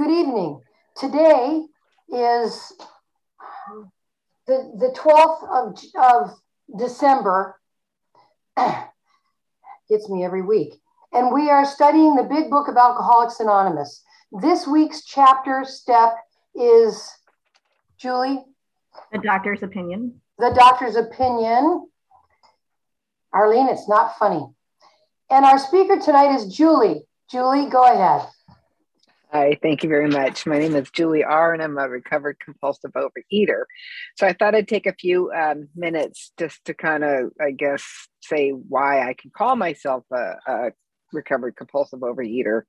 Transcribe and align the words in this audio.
Good 0.00 0.12
evening. 0.12 0.62
Today 0.96 1.66
is 2.08 2.72
the, 4.46 4.72
the 4.78 4.96
12th 4.98 5.44
of, 5.52 5.78
of 6.02 6.30
December. 6.78 7.60
Gets 8.56 10.08
me 10.08 10.24
every 10.24 10.40
week. 10.40 10.72
And 11.12 11.34
we 11.34 11.50
are 11.50 11.66
studying 11.66 12.16
the 12.16 12.22
big 12.22 12.48
book 12.48 12.68
of 12.68 12.78
Alcoholics 12.78 13.40
Anonymous. 13.40 14.02
This 14.40 14.66
week's 14.66 15.04
chapter 15.04 15.66
step 15.66 16.16
is 16.54 17.06
Julie. 17.98 18.42
The 19.12 19.18
doctor's 19.18 19.62
opinion. 19.62 20.18
The 20.38 20.54
doctor's 20.56 20.96
opinion. 20.96 21.90
Arlene, 23.34 23.68
it's 23.68 23.86
not 23.86 24.16
funny. 24.16 24.46
And 25.28 25.44
our 25.44 25.58
speaker 25.58 25.98
tonight 25.98 26.34
is 26.34 26.46
Julie. 26.56 27.02
Julie, 27.30 27.68
go 27.68 27.82
ahead. 27.84 28.26
Hi, 29.32 29.56
thank 29.62 29.84
you 29.84 29.88
very 29.88 30.08
much. 30.08 30.44
My 30.44 30.58
name 30.58 30.74
is 30.74 30.90
Julie 30.90 31.22
R., 31.22 31.54
and 31.54 31.62
I'm 31.62 31.78
a 31.78 31.88
recovered 31.88 32.38
compulsive 32.44 32.90
overeater. 32.94 33.62
So 34.16 34.26
I 34.26 34.32
thought 34.32 34.56
I'd 34.56 34.66
take 34.66 34.86
a 34.86 34.92
few 34.92 35.30
um, 35.30 35.68
minutes 35.76 36.32
just 36.36 36.64
to 36.64 36.74
kind 36.74 37.04
of, 37.04 37.30
I 37.40 37.52
guess, 37.52 37.84
say 38.20 38.50
why 38.50 39.08
I 39.08 39.14
can 39.14 39.30
call 39.30 39.54
myself 39.54 40.02
a, 40.12 40.32
a 40.48 40.72
recovered 41.12 41.54
compulsive 41.54 42.00
overeater. 42.00 42.62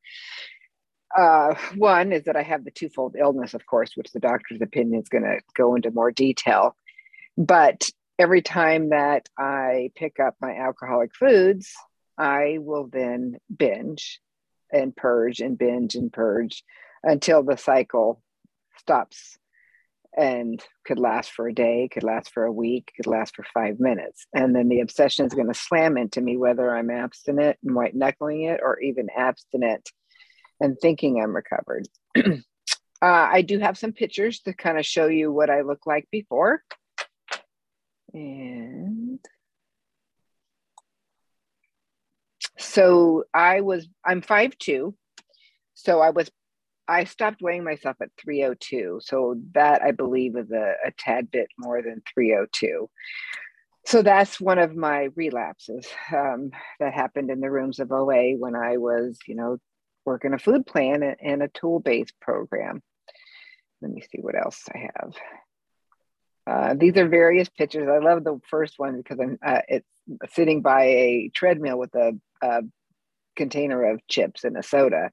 Uh, 1.17 1.55
one 1.77 2.11
is 2.11 2.25
that 2.25 2.35
I 2.35 2.43
have 2.43 2.63
the 2.63 2.69
twofold 2.69 3.15
illness, 3.19 3.55
of 3.55 3.65
course, 3.65 3.93
which 3.95 4.11
the 4.11 4.19
doctor's 4.19 4.61
opinion 4.61 5.01
is 5.01 5.09
going 5.09 5.23
to 5.23 5.39
go 5.55 5.73
into 5.73 5.89
more 5.89 6.11
detail. 6.11 6.75
But 7.39 7.89
every 8.19 8.43
time 8.43 8.89
that 8.89 9.27
I 9.35 9.89
pick 9.95 10.19
up 10.19 10.35
my 10.39 10.55
alcoholic 10.57 11.15
foods, 11.15 11.73
I 12.19 12.59
will 12.59 12.87
then 12.87 13.37
binge 13.49 14.21
and 14.71 14.95
purge 14.95 15.39
and 15.39 15.57
binge 15.57 15.95
and 15.95 16.11
purge 16.11 16.63
until 17.03 17.43
the 17.43 17.57
cycle 17.57 18.21
stops 18.77 19.37
and 20.15 20.61
could 20.85 20.99
last 20.99 21.31
for 21.31 21.47
a 21.47 21.53
day, 21.53 21.87
could 21.91 22.03
last 22.03 22.33
for 22.33 22.43
a 22.43 22.51
week, 22.51 22.91
could 22.95 23.07
last 23.07 23.35
for 23.35 23.45
five 23.53 23.79
minutes. 23.79 24.27
And 24.33 24.55
then 24.55 24.67
the 24.67 24.81
obsession 24.81 25.25
is 25.25 25.33
going 25.33 25.47
to 25.47 25.53
slam 25.53 25.97
into 25.97 26.19
me 26.19 26.37
whether 26.37 26.75
I'm 26.75 26.89
abstinent 26.89 27.57
and 27.63 27.75
white 27.75 27.95
knuckling 27.95 28.43
it 28.43 28.59
or 28.61 28.79
even 28.79 29.07
abstinent 29.15 29.89
and 30.59 30.77
thinking 30.81 31.21
I'm 31.21 31.35
recovered. 31.35 31.87
uh, 32.17 32.31
I 33.01 33.41
do 33.41 33.59
have 33.59 33.77
some 33.77 33.93
pictures 33.93 34.41
to 34.41 34.53
kind 34.53 34.77
of 34.77 34.85
show 34.85 35.07
you 35.07 35.31
what 35.31 35.49
I 35.49 35.61
look 35.61 35.85
like 35.85 36.07
before. 36.11 36.61
And 38.13 39.19
so 42.61 43.23
I 43.33 43.61
was, 43.61 43.87
I'm 44.05 44.21
five 44.21 44.57
two, 44.57 44.95
So 45.73 45.99
I 45.99 46.11
was, 46.11 46.29
I 46.87 47.05
stopped 47.05 47.41
weighing 47.41 47.63
myself 47.63 47.97
at 48.01 48.09
302. 48.21 48.99
So 49.03 49.35
that 49.53 49.81
I 49.81 49.91
believe 49.91 50.35
is 50.35 50.51
a, 50.51 50.73
a 50.85 50.91
tad 50.97 51.31
bit 51.31 51.47
more 51.57 51.81
than 51.81 52.01
302. 52.13 52.89
So 53.85 54.01
that's 54.01 54.39
one 54.39 54.59
of 54.59 54.75
my 54.75 55.09
relapses 55.15 55.87
um, 56.15 56.51
that 56.79 56.93
happened 56.93 57.31
in 57.31 57.39
the 57.39 57.49
rooms 57.49 57.79
of 57.79 57.91
OA 57.91 58.33
when 58.37 58.55
I 58.55 58.77
was, 58.77 59.17
you 59.27 59.35
know, 59.35 59.57
working 60.05 60.33
a 60.33 60.39
food 60.39 60.65
plan 60.65 61.03
and, 61.03 61.15
and 61.21 61.43
a 61.43 61.47
tool 61.47 61.79
based 61.79 62.19
program. 62.19 62.81
Let 63.81 63.91
me 63.91 64.01
see 64.01 64.19
what 64.21 64.35
else 64.35 64.63
I 64.73 64.89
have. 64.93 65.13
Uh, 66.45 66.73
these 66.75 66.97
are 66.97 67.07
various 67.07 67.49
pictures. 67.49 67.87
I 67.87 67.99
love 68.03 68.23
the 68.23 68.39
first 68.49 68.75
one 68.77 68.97
because 68.97 69.19
I'm 69.19 69.39
uh, 69.45 69.61
it's 69.67 69.87
sitting 70.33 70.61
by 70.61 70.83
a 70.83 71.31
treadmill 71.33 71.77
with 71.77 71.93
a, 71.95 72.13
a, 72.41 72.61
container 73.35 73.83
of 73.91 74.05
chips 74.07 74.43
and 74.43 74.57
a 74.57 74.63
soda. 74.63 75.11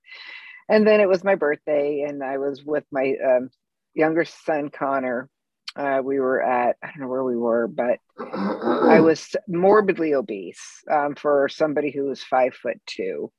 And 0.69 0.87
then 0.87 1.01
it 1.01 1.09
was 1.09 1.25
my 1.25 1.35
birthday, 1.35 2.05
and 2.07 2.23
I 2.23 2.39
was 2.39 2.63
with 2.65 2.85
my 2.91 3.15
um, 3.25 3.49
younger 3.95 4.25
son 4.25 4.71
Connor. 4.71 5.29
Uh, 5.77 6.01
we 6.03 6.19
were 6.19 6.43
at 6.43 6.77
I 6.83 6.89
don't 6.89 7.01
know 7.01 7.09
where 7.09 7.25
we 7.25 7.37
were, 7.37 7.69
but 7.69 7.99
I 8.19 9.01
was 9.05 9.35
morbidly 9.47 10.15
obese 10.15 10.83
um, 10.91 11.15
for 11.15 11.49
somebody 11.49 11.91
who 11.91 12.05
was 12.05 12.23
five 12.23 12.55
foot 12.55 12.79
two. 12.87 13.31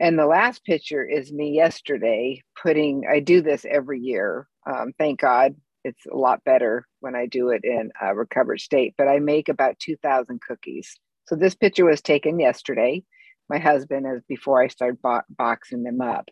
And 0.00 0.18
the 0.18 0.26
last 0.26 0.64
picture 0.64 1.04
is 1.04 1.32
me 1.32 1.50
yesterday 1.50 2.42
putting. 2.60 3.04
I 3.10 3.20
do 3.20 3.40
this 3.40 3.64
every 3.68 4.00
year. 4.00 4.48
Um, 4.66 4.92
thank 4.98 5.20
God 5.20 5.54
it's 5.84 6.06
a 6.06 6.16
lot 6.16 6.42
better 6.44 6.86
when 7.00 7.14
I 7.14 7.26
do 7.26 7.50
it 7.50 7.62
in 7.64 7.90
a 8.00 8.14
recovered 8.14 8.60
state, 8.60 8.94
but 8.98 9.08
I 9.08 9.18
make 9.18 9.48
about 9.48 9.78
2,000 9.78 10.40
cookies. 10.40 10.98
So 11.26 11.36
this 11.36 11.54
picture 11.54 11.84
was 11.84 12.00
taken 12.00 12.40
yesterday. 12.40 13.02
My 13.48 13.58
husband, 13.58 14.06
as 14.06 14.22
before 14.28 14.62
I 14.62 14.68
started 14.68 15.00
bo- 15.02 15.22
boxing 15.28 15.82
them 15.82 16.00
up. 16.00 16.28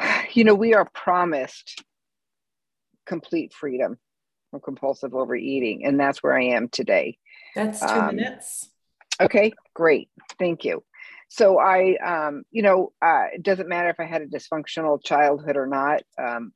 You 0.32 0.44
know, 0.44 0.54
we 0.54 0.74
are 0.74 0.86
promised 0.92 1.82
complete 3.06 3.54
freedom 3.54 3.96
from 4.50 4.60
compulsive 4.60 5.14
overeating, 5.14 5.86
and 5.86 5.98
that's 5.98 6.22
where 6.22 6.36
I 6.36 6.44
am 6.46 6.68
today. 6.68 7.16
That's 7.54 7.80
two 7.80 7.86
um, 7.86 8.16
minutes. 8.16 8.68
Okay, 9.18 9.54
great. 9.72 10.10
Thank 10.38 10.64
you. 10.64 10.84
So 11.28 11.58
I, 11.58 11.96
um, 12.04 12.42
you 12.50 12.62
know, 12.62 12.92
uh, 13.00 13.28
it 13.32 13.42
doesn't 13.42 13.68
matter 13.68 13.88
if 13.88 13.98
I 13.98 14.04
had 14.04 14.20
a 14.20 14.26
dysfunctional 14.26 15.02
childhood 15.02 15.56
or 15.56 15.66
not. 15.66 16.02
Um, 16.18 16.52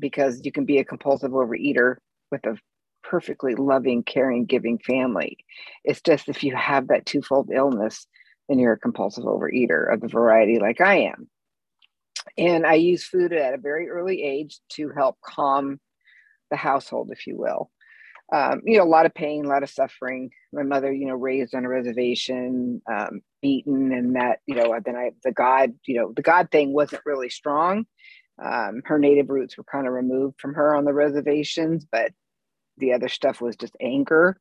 because 0.00 0.40
you 0.44 0.50
can 0.50 0.64
be 0.64 0.78
a 0.78 0.84
compulsive 0.84 1.32
overeater 1.32 1.96
with 2.30 2.44
a 2.46 2.56
perfectly 3.02 3.54
loving, 3.54 4.02
caring, 4.02 4.44
giving 4.44 4.78
family. 4.78 5.38
It's 5.84 6.00
just 6.00 6.28
if 6.28 6.42
you 6.42 6.54
have 6.56 6.88
that 6.88 7.06
twofold 7.06 7.50
illness, 7.52 8.06
then 8.50 8.58
you're 8.58 8.72
a 8.72 8.78
compulsive 8.78 9.24
overeater 9.24 9.92
of 9.92 10.00
the 10.00 10.08
variety 10.08 10.58
like 10.58 10.80
I 10.80 11.02
am. 11.02 11.28
And 12.36 12.66
I 12.66 12.74
use 12.74 13.04
food 13.04 13.32
at 13.32 13.54
a 13.54 13.58
very 13.58 13.88
early 13.88 14.22
age 14.24 14.58
to 14.72 14.90
help 14.90 15.18
calm 15.24 15.78
the 16.50 16.56
household, 16.56 17.10
if 17.12 17.26
you 17.28 17.36
will. 17.38 17.70
Um, 18.32 18.60
you 18.64 18.78
know, 18.78 18.84
a 18.84 18.86
lot 18.86 19.06
of 19.06 19.14
pain, 19.14 19.44
a 19.44 19.48
lot 19.48 19.62
of 19.62 19.70
suffering. 19.70 20.30
My 20.52 20.64
mother, 20.64 20.92
you 20.92 21.06
know, 21.06 21.14
raised 21.14 21.54
on 21.54 21.64
a 21.64 21.68
reservation, 21.68 22.82
um, 22.90 23.20
beaten, 23.40 23.92
and 23.92 24.16
that, 24.16 24.40
you 24.46 24.56
know, 24.56 24.78
then 24.84 24.96
I, 24.96 25.12
the 25.22 25.32
God, 25.32 25.72
you 25.86 25.96
know, 25.96 26.12
the 26.14 26.22
God 26.22 26.50
thing 26.50 26.72
wasn't 26.72 27.02
really 27.06 27.30
strong. 27.30 27.86
Um, 28.42 28.82
her 28.84 28.98
native 28.98 29.30
roots 29.30 29.56
were 29.56 29.64
kind 29.64 29.86
of 29.86 29.92
removed 29.92 30.40
from 30.40 30.54
her 30.54 30.74
on 30.74 30.84
the 30.84 30.92
reservations, 30.92 31.86
but 31.90 32.12
the 32.78 32.94
other 32.94 33.08
stuff 33.08 33.40
was 33.40 33.56
just 33.56 33.76
anger. 33.80 34.40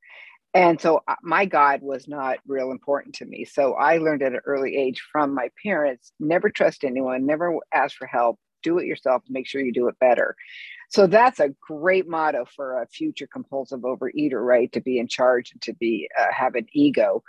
And 0.54 0.82
so 0.82 1.02
uh, 1.08 1.16
my 1.22 1.46
God 1.46 1.82
was 1.82 2.08
not 2.08 2.40
real 2.48 2.72
important 2.72 3.16
to 3.16 3.26
me. 3.26 3.46
So 3.46 3.74
I 3.74 3.98
learned 3.98 4.24
at 4.24 4.34
an 4.34 4.42
early 4.46 4.76
age 4.78 5.02
from 5.12 5.34
my 5.34 5.50
parents 5.64 6.12
never 6.20 6.50
trust 6.50 6.84
anyone, 6.84 7.26
never 7.26 7.56
ask 7.72 7.96
for 7.96 8.08
help, 8.08 8.40
do 8.64 8.80
it 8.80 8.88
yourself, 8.88 9.22
make 9.30 9.48
sure 9.48 9.62
you 9.62 9.72
do 9.72 9.88
it 9.88 10.00
better. 10.00 10.36
So 10.90 11.06
that's 11.06 11.40
a 11.40 11.54
great 11.62 12.08
motto 12.08 12.46
for 12.56 12.82
a 12.82 12.88
future 12.88 13.28
compulsive 13.32 13.82
overeater, 13.82 14.44
right? 14.44 14.72
To 14.72 14.82
be 14.82 14.98
in 14.98 15.08
charge 15.08 15.52
and 15.52 15.62
to 15.62 15.74
be 15.74 16.10
uh, 16.20 16.26
have 16.32 16.56
an 16.56 16.66
ego 16.74 17.24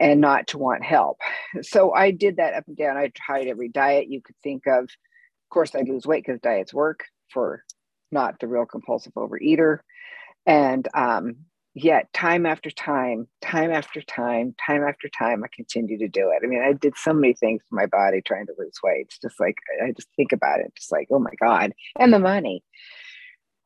and 0.00 0.20
not 0.20 0.48
to 0.48 0.58
want 0.58 0.84
help. 0.84 1.18
So 1.62 1.92
I 1.92 2.10
did 2.10 2.36
that 2.36 2.54
up 2.54 2.64
and 2.66 2.76
down. 2.76 2.96
I 2.96 3.12
tried 3.14 3.46
every 3.46 3.68
diet 3.68 4.10
you 4.10 4.20
could 4.20 4.36
think 4.42 4.66
of. 4.66 4.84
Of 4.84 5.50
course, 5.50 5.74
I 5.74 5.80
lose 5.80 6.06
weight 6.06 6.24
because 6.26 6.40
diets 6.40 6.74
work 6.74 7.04
for 7.32 7.62
not 8.10 8.38
the 8.40 8.48
real 8.48 8.66
compulsive 8.66 9.14
overeater. 9.14 9.78
And 10.46 10.86
um, 10.94 11.36
yet, 11.82 12.12
time 12.12 12.46
after 12.46 12.70
time, 12.70 13.26
time 13.42 13.70
after 13.70 14.00
time, 14.02 14.54
time 14.64 14.82
after 14.82 15.08
time, 15.08 15.42
I 15.44 15.48
continue 15.54 15.98
to 15.98 16.08
do 16.08 16.30
it. 16.30 16.44
I 16.44 16.46
mean, 16.46 16.62
I 16.62 16.72
did 16.72 16.96
so 16.96 17.12
many 17.12 17.34
things 17.34 17.62
for 17.68 17.76
my 17.76 17.86
body 17.86 18.20
trying 18.20 18.46
to 18.46 18.54
lose 18.58 18.78
weight. 18.82 19.06
It's 19.06 19.18
just 19.18 19.40
like, 19.40 19.56
I 19.82 19.92
just 19.92 20.08
think 20.16 20.32
about 20.32 20.60
it, 20.60 20.72
just 20.76 20.92
like, 20.92 21.08
oh 21.10 21.18
my 21.18 21.32
God. 21.40 21.72
And 21.98 22.12
the 22.12 22.18
money. 22.18 22.62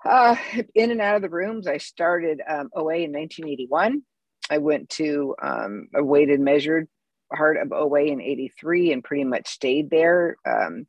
Uh, 0.04 0.36
in 0.74 0.90
and 0.90 1.00
out 1.00 1.16
of 1.16 1.22
the 1.22 1.30
rooms, 1.30 1.66
I 1.66 1.78
started 1.78 2.40
um, 2.46 2.70
OA 2.74 2.96
in 2.96 3.12
1981. 3.12 4.02
I 4.50 4.58
went 4.58 4.90
to 4.90 5.34
um, 5.40 5.88
a 5.94 6.02
weighted 6.02 6.40
measured 6.40 6.88
heart 7.32 7.56
of 7.56 7.72
OA 7.72 8.04
in 8.04 8.20
83 8.20 8.92
and 8.92 9.04
pretty 9.04 9.24
much 9.24 9.48
stayed 9.48 9.90
there. 9.90 10.36
Um, 10.46 10.86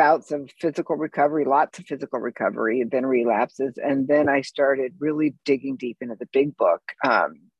bouts 0.00 0.32
of 0.32 0.50
physical 0.58 0.96
recovery, 0.96 1.44
lots 1.44 1.78
of 1.78 1.84
physical 1.84 2.20
recovery, 2.20 2.80
and 2.80 2.90
then 2.90 3.04
relapses. 3.04 3.74
And 3.76 4.08
then 4.08 4.30
I 4.30 4.40
started 4.40 4.94
really 4.98 5.34
digging 5.44 5.76
deep 5.76 5.98
into 6.00 6.16
the 6.18 6.28
big 6.32 6.56
book. 6.56 6.80
Um, 7.06 7.50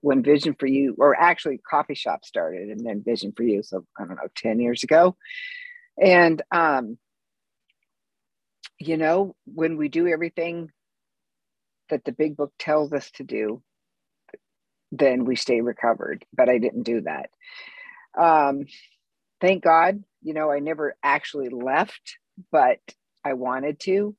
when 0.00 0.22
Vision 0.22 0.54
for 0.56 0.66
You, 0.66 0.94
or 0.96 1.18
actually 1.20 1.58
Coffee 1.58 1.96
Shop 1.96 2.24
started 2.24 2.68
and 2.68 2.86
then 2.86 3.02
Vision 3.04 3.32
for 3.36 3.42
You. 3.42 3.64
So 3.64 3.84
I 3.98 4.04
don't 4.04 4.14
know, 4.14 4.28
10 4.36 4.60
years 4.60 4.84
ago. 4.84 5.16
And, 6.00 6.40
um, 6.52 6.98
you 8.78 8.96
know, 8.96 9.34
when 9.44 9.76
we 9.76 9.88
do 9.88 10.06
everything 10.06 10.70
that 11.90 12.04
the 12.04 12.12
big 12.12 12.36
book 12.36 12.52
tells 12.60 12.92
us 12.92 13.10
to 13.12 13.24
do, 13.24 13.60
then 14.92 15.24
we 15.24 15.34
stay 15.34 15.60
recovered. 15.60 16.24
But 16.32 16.48
I 16.48 16.58
didn't 16.58 16.84
do 16.84 17.00
that. 17.00 17.30
Um, 18.16 18.66
thank 19.40 19.64
God 19.64 20.04
you 20.22 20.34
know, 20.34 20.50
I 20.50 20.58
never 20.58 20.96
actually 21.02 21.48
left, 21.48 22.18
but 22.50 22.78
I 23.24 23.34
wanted 23.34 23.80
to 23.80 24.16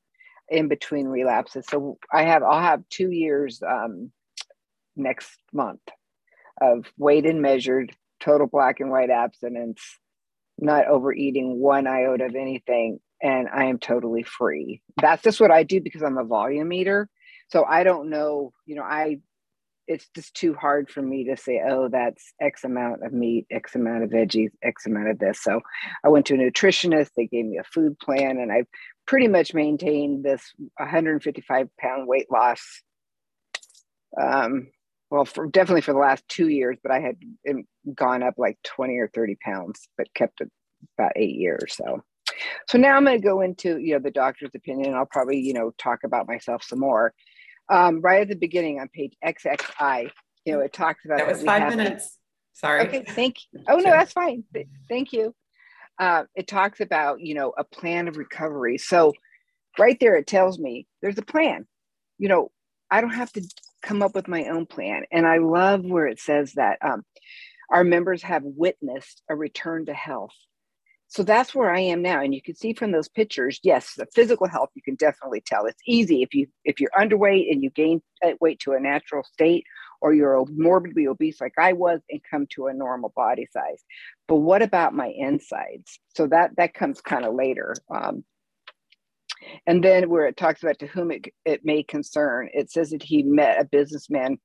in 0.49 0.67
between 0.67 1.07
relapses. 1.07 1.65
So 1.69 1.97
I 2.11 2.23
have, 2.23 2.43
I'll 2.43 2.61
have 2.61 2.87
two 2.89 3.11
years 3.11 3.61
um, 3.67 4.11
next 4.95 5.31
month 5.51 5.81
of 6.61 6.85
weighed 6.97 7.25
and 7.25 7.41
measured, 7.41 7.95
total 8.19 8.47
black 8.47 8.79
and 8.79 8.91
white 8.91 9.09
abstinence, 9.09 9.81
not 10.59 10.87
overeating 10.87 11.59
one 11.59 11.87
iota 11.87 12.25
of 12.25 12.35
anything, 12.35 12.99
and 13.21 13.47
I 13.53 13.65
am 13.65 13.79
totally 13.79 14.23
free. 14.23 14.81
That's 15.01 15.23
just 15.23 15.41
what 15.41 15.51
I 15.51 15.63
do 15.63 15.81
because 15.81 16.03
I'm 16.03 16.17
a 16.17 16.23
volume 16.23 16.71
eater. 16.73 17.09
So 17.49 17.65
I 17.65 17.83
don't 17.83 18.09
know, 18.09 18.53
you 18.65 18.75
know, 18.75 18.83
I 18.83 19.19
it's 19.87 20.07
just 20.15 20.33
too 20.33 20.53
hard 20.53 20.89
for 20.89 21.01
me 21.01 21.25
to 21.25 21.37
say, 21.37 21.61
oh, 21.67 21.89
that's 21.89 22.33
X 22.41 22.63
amount 22.63 23.03
of 23.03 23.13
meat, 23.13 23.45
X 23.51 23.75
amount 23.75 24.03
of 24.03 24.09
veggies, 24.09 24.51
X 24.61 24.85
amount 24.85 25.09
of 25.09 25.19
this. 25.19 25.41
So 25.41 25.61
I 26.03 26.09
went 26.09 26.25
to 26.27 26.35
a 26.35 26.37
nutritionist, 26.37 27.09
they 27.15 27.27
gave 27.27 27.45
me 27.45 27.57
a 27.57 27.63
food 27.63 27.97
plan, 27.99 28.37
and 28.37 28.51
I've 28.51 28.67
pretty 29.05 29.27
much 29.27 29.53
maintained 29.53 30.23
this 30.23 30.53
155 30.77 31.67
pound 31.77 32.07
weight 32.07 32.31
loss. 32.31 32.81
Um, 34.19 34.67
well, 35.09 35.25
for 35.25 35.47
definitely 35.47 35.81
for 35.81 35.93
the 35.93 35.99
last 35.99 36.23
two 36.27 36.47
years, 36.47 36.77
but 36.81 36.91
I 36.91 36.99
had 36.99 37.17
gone 37.93 38.23
up 38.23 38.35
like 38.37 38.57
20 38.63 38.97
or 38.97 39.09
30 39.09 39.37
pounds, 39.43 39.87
but 39.97 40.13
kept 40.13 40.41
it 40.41 40.49
about 40.97 41.11
eight 41.15 41.35
years. 41.35 41.75
So, 41.75 42.03
so 42.67 42.77
now 42.77 42.95
I'm 42.95 43.03
going 43.03 43.21
to 43.21 43.23
go 43.23 43.41
into, 43.41 43.77
you 43.77 43.93
know, 43.93 43.99
the 43.99 44.11
doctor's 44.11 44.55
opinion. 44.55 44.93
I'll 44.93 45.05
probably, 45.05 45.39
you 45.39 45.53
know, 45.53 45.71
talk 45.77 45.99
about 46.03 46.27
myself 46.27 46.63
some 46.63 46.79
more 46.79 47.13
um, 47.69 48.01
right 48.01 48.21
at 48.21 48.29
the 48.29 48.35
beginning 48.35 48.79
on 48.79 48.89
page 48.89 49.13
XXI, 49.25 50.09
you 50.45 50.53
know, 50.53 50.59
it 50.59 50.73
talks 50.73 51.05
about 51.05 51.19
that 51.19 51.27
was 51.27 51.43
five 51.43 51.75
minutes. 51.75 52.17
Sorry. 52.53 52.81
Okay, 52.87 53.03
thank 53.03 53.37
you. 53.51 53.61
Oh 53.67 53.77
no, 53.77 53.91
that's 53.91 54.13
fine. 54.13 54.43
Thank 54.87 55.13
you. 55.13 55.33
Uh, 55.99 56.23
it 56.35 56.47
talks 56.47 56.81
about 56.81 57.21
you 57.21 57.33
know 57.33 57.53
a 57.57 57.63
plan 57.63 58.07
of 58.07 58.17
recovery. 58.17 58.77
So 58.77 59.13
right 59.77 59.97
there, 59.99 60.15
it 60.15 60.27
tells 60.27 60.59
me 60.59 60.87
there's 61.01 61.17
a 61.17 61.23
plan. 61.23 61.65
You 62.19 62.29
know, 62.29 62.51
I 62.91 63.01
don't 63.01 63.13
have 63.13 63.31
to 63.33 63.41
come 63.81 64.01
up 64.01 64.13
with 64.13 64.27
my 64.27 64.45
own 64.45 64.65
plan, 64.65 65.03
and 65.11 65.25
I 65.25 65.37
love 65.37 65.83
where 65.83 66.07
it 66.07 66.19
says 66.19 66.53
that 66.53 66.77
um, 66.81 67.03
our 67.69 67.83
members 67.83 68.21
have 68.23 68.43
witnessed 68.43 69.23
a 69.29 69.35
return 69.35 69.87
to 69.87 69.93
health 69.93 70.35
so 71.13 71.21
that's 71.21 71.53
where 71.53 71.71
i 71.71 71.79
am 71.79 72.01
now 72.01 72.21
and 72.21 72.33
you 72.33 72.41
can 72.41 72.55
see 72.55 72.73
from 72.73 72.91
those 72.91 73.07
pictures 73.07 73.59
yes 73.63 73.93
the 73.95 74.07
physical 74.15 74.47
health 74.47 74.69
you 74.73 74.81
can 74.81 74.95
definitely 74.95 75.41
tell. 75.45 75.65
It's 75.65 75.81
easy 75.87 76.23
if 76.23 76.33
you 76.33 76.47
if 76.65 76.79
you're 76.79 76.89
underweight 76.97 77.51
and 77.51 77.63
you 77.63 77.69
gain 77.69 78.01
weight 78.39 78.59
to 78.61 78.71
a 78.73 78.79
natural 78.79 79.23
state 79.23 79.65
or 80.01 80.13
you're 80.13 80.45
morbidly 80.51 81.07
obese 81.07 81.39
like 81.39 81.53
i 81.59 81.73
was 81.73 81.99
and 82.09 82.21
come 82.29 82.47
to 82.51 82.67
a 82.67 82.73
normal 82.73 83.13
body 83.15 83.47
size. 83.51 83.83
But 84.27 84.37
what 84.37 84.61
about 84.61 84.93
my 84.93 85.13
insides? 85.15 85.99
So 86.15 86.27
that 86.27 86.51
that 86.57 86.73
comes 86.73 87.01
kind 87.01 87.25
of 87.25 87.35
later 87.35 87.75
um, 87.93 88.23
and 89.67 89.83
then 89.83 90.09
where 90.09 90.25
it 90.25 90.37
talks 90.37 90.63
about 90.63 90.79
to 90.79 90.87
whom 90.87 91.11
it, 91.11 91.27
it 91.45 91.61
may 91.63 91.83
concern 91.83 92.49
it 92.53 92.71
says 92.71 92.91
that 92.91 93.03
he 93.03 93.23
met 93.23 93.61
a 93.61 93.65
businessman 93.65 94.39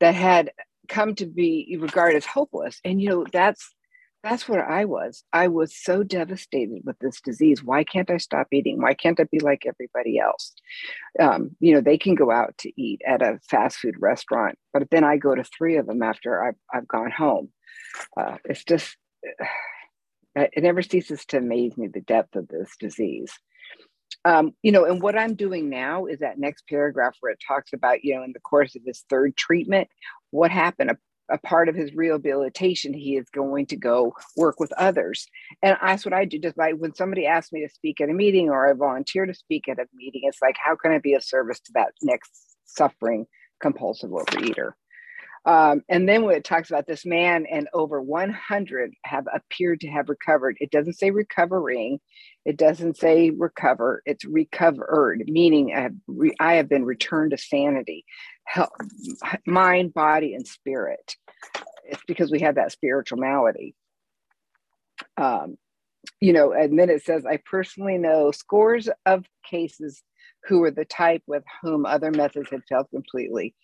that 0.00 0.14
had 0.14 0.52
come 0.88 1.14
to 1.14 1.26
be 1.26 1.76
regarded 1.80 2.16
as 2.16 2.26
hopeless. 2.26 2.80
And 2.84 3.00
you 3.00 3.08
know 3.08 3.26
that's 3.32 3.72
that's 4.22 4.48
where 4.48 4.68
I 4.68 4.84
was. 4.84 5.24
I 5.32 5.48
was 5.48 5.74
so 5.74 6.02
devastated 6.02 6.82
with 6.84 6.98
this 7.00 7.20
disease. 7.20 7.62
Why 7.62 7.82
can't 7.82 8.10
I 8.10 8.18
stop 8.18 8.46
eating? 8.52 8.80
Why 8.80 8.94
can't 8.94 9.18
I 9.18 9.24
be 9.24 9.40
like 9.40 9.64
everybody 9.66 10.18
else? 10.18 10.52
Um, 11.18 11.56
you 11.58 11.74
know, 11.74 11.80
they 11.80 11.98
can 11.98 12.14
go 12.14 12.30
out 12.30 12.56
to 12.58 12.80
eat 12.80 13.02
at 13.06 13.20
a 13.20 13.40
fast 13.50 13.78
food 13.78 13.96
restaurant, 13.98 14.56
but 14.72 14.88
then 14.90 15.02
I 15.02 15.16
go 15.16 15.34
to 15.34 15.44
three 15.44 15.76
of 15.76 15.86
them 15.86 16.02
after 16.02 16.42
I've, 16.42 16.54
I've 16.72 16.88
gone 16.88 17.10
home. 17.10 17.48
Uh, 18.16 18.36
it's 18.44 18.64
just, 18.64 18.96
it 20.36 20.62
never 20.62 20.82
ceases 20.82 21.24
to 21.26 21.38
amaze 21.38 21.76
me 21.76 21.88
the 21.88 22.00
depth 22.00 22.36
of 22.36 22.46
this 22.48 22.70
disease. 22.78 23.32
Um, 24.24 24.52
you 24.62 24.70
know, 24.70 24.84
and 24.84 25.02
what 25.02 25.18
I'm 25.18 25.34
doing 25.34 25.68
now 25.68 26.06
is 26.06 26.20
that 26.20 26.38
next 26.38 26.68
paragraph 26.68 27.16
where 27.20 27.32
it 27.32 27.42
talks 27.46 27.72
about, 27.72 28.04
you 28.04 28.14
know, 28.14 28.22
in 28.22 28.32
the 28.32 28.40
course 28.40 28.76
of 28.76 28.84
this 28.84 29.04
third 29.10 29.36
treatment, 29.36 29.88
what 30.30 30.52
happened 30.52 30.90
a 31.32 31.38
part 31.38 31.68
of 31.68 31.74
his 31.74 31.94
rehabilitation, 31.94 32.92
he 32.92 33.16
is 33.16 33.28
going 33.30 33.66
to 33.66 33.76
go 33.76 34.14
work 34.36 34.60
with 34.60 34.72
others. 34.74 35.26
And 35.62 35.76
that's 35.80 36.04
what 36.04 36.12
I 36.14 36.24
do. 36.24 36.38
Just 36.38 36.56
by 36.56 36.72
when 36.72 36.94
somebody 36.94 37.26
asks 37.26 37.52
me 37.52 37.62
to 37.66 37.72
speak 37.72 38.00
at 38.00 38.10
a 38.10 38.14
meeting 38.14 38.50
or 38.50 38.68
I 38.68 38.74
volunteer 38.74 39.26
to 39.26 39.34
speak 39.34 39.68
at 39.68 39.78
a 39.78 39.86
meeting, 39.94 40.22
it's 40.24 40.42
like, 40.42 40.56
how 40.62 40.76
can 40.76 40.92
I 40.92 40.98
be 40.98 41.14
of 41.14 41.24
service 41.24 41.60
to 41.60 41.72
that 41.74 41.92
next 42.02 42.30
suffering 42.66 43.26
compulsive 43.60 44.10
overeater? 44.10 44.72
Um, 45.44 45.82
and 45.88 46.08
then 46.08 46.22
when 46.22 46.36
it 46.36 46.44
talks 46.44 46.70
about 46.70 46.86
this 46.86 47.04
man 47.04 47.46
and 47.50 47.68
over 47.74 48.00
100 48.00 48.92
have 49.04 49.26
appeared 49.32 49.80
to 49.80 49.88
have 49.88 50.08
recovered, 50.08 50.56
it 50.60 50.70
doesn't 50.70 50.94
say 50.94 51.10
recovering, 51.10 51.98
it 52.44 52.56
doesn't 52.56 52.96
say 52.96 53.30
recover, 53.30 54.02
it's 54.06 54.24
recovered, 54.24 55.24
meaning 55.26 55.74
I 55.74 55.80
have, 55.80 55.94
re- 56.06 56.36
I 56.38 56.54
have 56.54 56.68
been 56.68 56.84
returned 56.84 57.32
to 57.32 57.38
sanity, 57.38 58.04
health, 58.44 58.70
mind, 59.46 59.92
body, 59.92 60.34
and 60.34 60.46
spirit. 60.46 61.16
It's 61.84 62.02
because 62.06 62.30
we 62.30 62.40
have 62.40 62.54
that 62.54 62.72
spiritual 62.72 63.18
malady. 63.18 63.74
Um, 65.16 65.56
you 66.20 66.32
know, 66.32 66.52
and 66.52 66.78
then 66.78 66.88
it 66.88 67.04
says, 67.04 67.26
I 67.26 67.38
personally 67.44 67.98
know 67.98 68.30
scores 68.30 68.88
of 69.06 69.24
cases 69.44 70.02
who 70.44 70.58
were 70.58 70.70
the 70.70 70.84
type 70.84 71.22
with 71.26 71.44
whom 71.62 71.86
other 71.86 72.10
methods 72.10 72.50
had 72.50 72.62
failed 72.68 72.88
completely. 72.90 73.54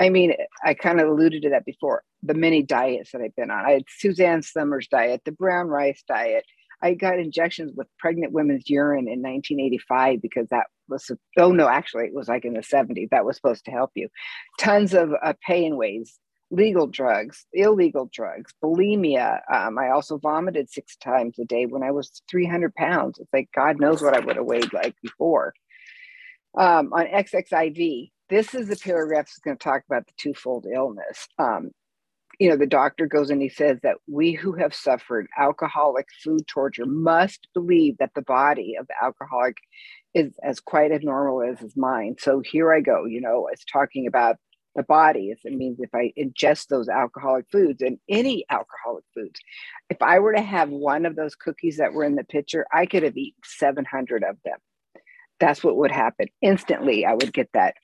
I 0.00 0.08
mean, 0.08 0.34
I 0.64 0.74
kind 0.74 1.00
of 1.00 1.08
alluded 1.08 1.42
to 1.42 1.50
that 1.50 1.64
before. 1.64 2.02
The 2.22 2.34
many 2.34 2.62
diets 2.62 3.12
that 3.12 3.20
I've 3.20 3.36
been 3.36 3.50
on. 3.50 3.66
I 3.66 3.72
had 3.72 3.84
Suzanne 3.88 4.42
Somers 4.42 4.88
diet, 4.88 5.22
the 5.24 5.32
brown 5.32 5.68
rice 5.68 6.02
diet. 6.06 6.44
I 6.80 6.94
got 6.94 7.18
injections 7.18 7.72
with 7.76 7.86
pregnant 7.98 8.32
women's 8.32 8.68
urine 8.68 9.08
in 9.08 9.22
1985 9.22 10.20
because 10.20 10.48
that 10.48 10.66
was, 10.88 11.10
oh 11.36 11.52
no, 11.52 11.68
actually, 11.68 12.06
it 12.06 12.14
was 12.14 12.28
like 12.28 12.44
in 12.44 12.54
the 12.54 12.60
70s. 12.60 13.10
That 13.10 13.24
was 13.24 13.36
supposed 13.36 13.64
to 13.66 13.70
help 13.70 13.92
you. 13.94 14.08
Tons 14.58 14.94
of 14.94 15.12
uh, 15.22 15.34
pain 15.46 15.76
ways, 15.76 16.18
legal 16.50 16.88
drugs, 16.88 17.46
illegal 17.52 18.10
drugs, 18.12 18.52
bulimia. 18.62 19.40
Um, 19.52 19.78
I 19.78 19.90
also 19.90 20.18
vomited 20.18 20.70
six 20.70 20.96
times 20.96 21.38
a 21.38 21.44
day 21.44 21.66
when 21.66 21.84
I 21.84 21.92
was 21.92 22.22
300 22.28 22.74
pounds. 22.74 23.18
It's 23.20 23.32
like 23.32 23.48
God 23.54 23.78
knows 23.78 24.02
what 24.02 24.14
I 24.14 24.20
would 24.20 24.36
have 24.36 24.44
weighed 24.44 24.72
like 24.72 24.96
before 25.02 25.54
um, 26.56 26.92
on 26.92 27.06
XXIV. 27.06 28.10
This 28.28 28.54
is 28.54 28.68
the 28.68 28.76
paragraph 28.76 29.26
that's 29.26 29.38
going 29.38 29.56
to 29.56 29.62
talk 29.62 29.82
about 29.88 30.06
the 30.06 30.12
twofold 30.16 30.66
illness. 30.72 31.28
Um, 31.38 31.70
you 32.38 32.48
know, 32.48 32.56
the 32.56 32.66
doctor 32.66 33.06
goes 33.06 33.30
and 33.30 33.42
he 33.42 33.48
says 33.48 33.78
that 33.82 33.96
we 34.08 34.32
who 34.32 34.52
have 34.54 34.74
suffered 34.74 35.26
alcoholic 35.38 36.06
food 36.24 36.46
torture 36.46 36.86
must 36.86 37.46
believe 37.54 37.98
that 37.98 38.12
the 38.14 38.22
body 38.22 38.74
of 38.80 38.86
the 38.86 38.94
alcoholic 39.02 39.58
is 40.14 40.32
as 40.42 40.60
quite 40.60 40.92
as 40.92 41.02
normal 41.02 41.42
as 41.42 41.58
his 41.60 41.76
mind. 41.76 42.18
So 42.20 42.40
here 42.40 42.72
I 42.72 42.80
go, 42.80 43.04
you 43.04 43.20
know, 43.20 43.48
it's 43.52 43.64
talking 43.64 44.06
about 44.06 44.36
the 44.74 44.82
body. 44.82 45.34
It 45.44 45.52
means 45.52 45.78
if 45.80 45.94
I 45.94 46.12
ingest 46.18 46.68
those 46.68 46.88
alcoholic 46.88 47.46
foods 47.52 47.82
and 47.82 47.98
any 48.08 48.46
alcoholic 48.48 49.04
foods, 49.14 49.38
if 49.90 50.00
I 50.00 50.18
were 50.18 50.32
to 50.32 50.40
have 50.40 50.70
one 50.70 51.04
of 51.04 51.16
those 51.16 51.34
cookies 51.34 51.76
that 51.76 51.92
were 51.92 52.04
in 52.04 52.16
the 52.16 52.24
picture, 52.24 52.66
I 52.72 52.86
could 52.86 53.02
have 53.02 53.16
eaten 53.16 53.40
700 53.44 54.24
of 54.24 54.36
them 54.44 54.58
that's 55.42 55.64
what 55.64 55.76
would 55.76 55.90
happen. 55.90 56.28
Instantly 56.40 57.04
i 57.04 57.12
would 57.12 57.32
get 57.32 57.50
that 57.52 57.74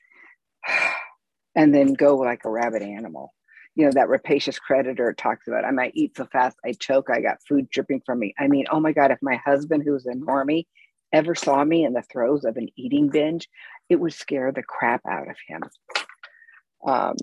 and 1.57 1.75
then 1.75 1.93
go 1.93 2.17
like 2.17 2.45
a 2.45 2.51
rabid 2.51 2.83
animal. 2.83 3.35
You 3.75 3.85
know 3.85 3.93
that 3.93 4.09
rapacious 4.09 4.59
creditor 4.59 5.13
talks 5.13 5.49
about 5.49 5.65
i 5.65 5.73
might 5.73 5.93
eat 5.95 6.17
so 6.17 6.27
fast 6.27 6.57
i 6.65 6.73
choke. 6.73 7.09
I 7.11 7.21
got 7.21 7.43
food 7.49 7.69
dripping 7.69 8.03
from 8.07 8.21
me. 8.21 8.33
I 8.39 8.47
mean 8.47 8.67
oh 8.71 8.81
my 8.81 8.93
god 8.93 9.11
if 9.11 9.19
my 9.21 9.37
husband 9.45 9.83
who's 9.85 10.07
a 10.07 10.15
normie 10.15 10.67
ever 11.13 11.35
saw 11.35 11.65
me 11.65 11.85
in 11.85 11.95
the 11.95 12.05
throes 12.13 12.45
of 12.45 12.57
an 12.57 12.69
eating 12.77 13.09
binge 13.09 13.49
it 13.89 13.97
would 13.97 14.13
scare 14.13 14.53
the 14.53 14.63
crap 14.63 15.01
out 15.11 15.29
of 15.29 15.37
him. 15.49 15.63
Um, 16.87 17.17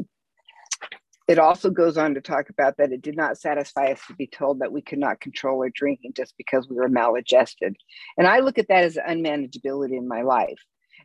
it 1.28 1.40
also 1.40 1.70
goes 1.70 1.98
on 1.98 2.14
to 2.14 2.22
talk 2.22 2.50
about 2.50 2.78
that 2.78 2.92
it 2.92 3.02
did 3.02 3.18
not 3.18 3.38
satisfy 3.38 3.92
us 3.92 4.02
to 4.08 4.14
be 4.14 4.28
told 4.28 4.60
that 4.60 4.72
we 4.72 4.82
could 4.82 5.00
not 5.00 5.20
control 5.20 5.60
our 5.60 5.70
drinking 5.70 6.14
just 6.16 6.36
because 6.38 6.68
we 6.70 6.76
were 6.76 6.90
maladjusted. 6.90 7.76
And 8.18 8.28
I 8.28 8.40
look 8.40 8.58
at 8.58 8.68
that 8.68 8.84
as 8.84 8.98
unmanageability 8.98 9.98
in 9.98 10.08
my 10.08 10.22
life. 10.22 10.60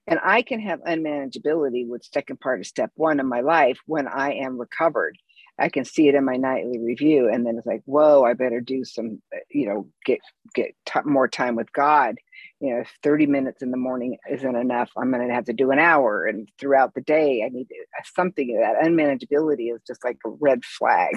And 0.07 0.19
I 0.23 0.43
can 0.43 0.61
have 0.61 0.81
unmanageability 0.81 1.87
with 1.87 2.05
second 2.05 2.41
part 2.41 2.61
of 2.61 2.67
step 2.67 2.91
one 2.95 3.21
in 3.21 3.27
my 3.27 3.41
life 3.41 3.79
when 3.87 4.09
I 4.09 4.33
am 4.35 4.59
recovered. 4.59 5.17
I 5.59 5.69
can 5.69 5.85
see 5.85 6.09
it 6.09 6.15
in 6.15 6.25
my 6.25 6.37
nightly 6.37 6.79
review, 6.79 7.29
and 7.29 7.45
then 7.47 7.59
it's 7.59 7.67
like, 7.67 7.83
whoa, 7.85 8.25
I 8.25 8.33
better 8.33 8.63
do 8.63 8.83
some, 8.83 9.21
uh, 9.35 9.41
you 9.51 9.67
know, 9.67 9.89
get 10.07 10.21
get 10.55 10.75
t- 10.87 11.01
more 11.05 11.29
time 11.29 11.55
with 11.55 11.71
God 11.73 12.17
you 12.61 12.75
know, 12.75 12.81
if 12.81 12.93
30 13.03 13.27
minutes 13.27 13.63
in 13.63 13.71
the 13.71 13.77
morning 13.77 14.19
isn't 14.31 14.57
enough, 14.57 14.91
I'm 14.97 15.11
going 15.11 15.27
to 15.27 15.35
have 15.35 15.47
to 15.47 15.53
do 15.53 15.71
an 15.71 15.79
hour. 15.79 16.27
And 16.27 16.49
throughout 16.59 16.95
the 16.95 17.01
day, 17.01 17.43
I 17.45 17.49
need 17.49 17.69
something 18.15 18.61
that 18.61 18.85
unmanageability 18.85 19.75
is 19.75 19.81
just 19.87 20.05
like 20.05 20.19
a 20.27 20.31
red 20.31 20.65
flag. 20.65 21.17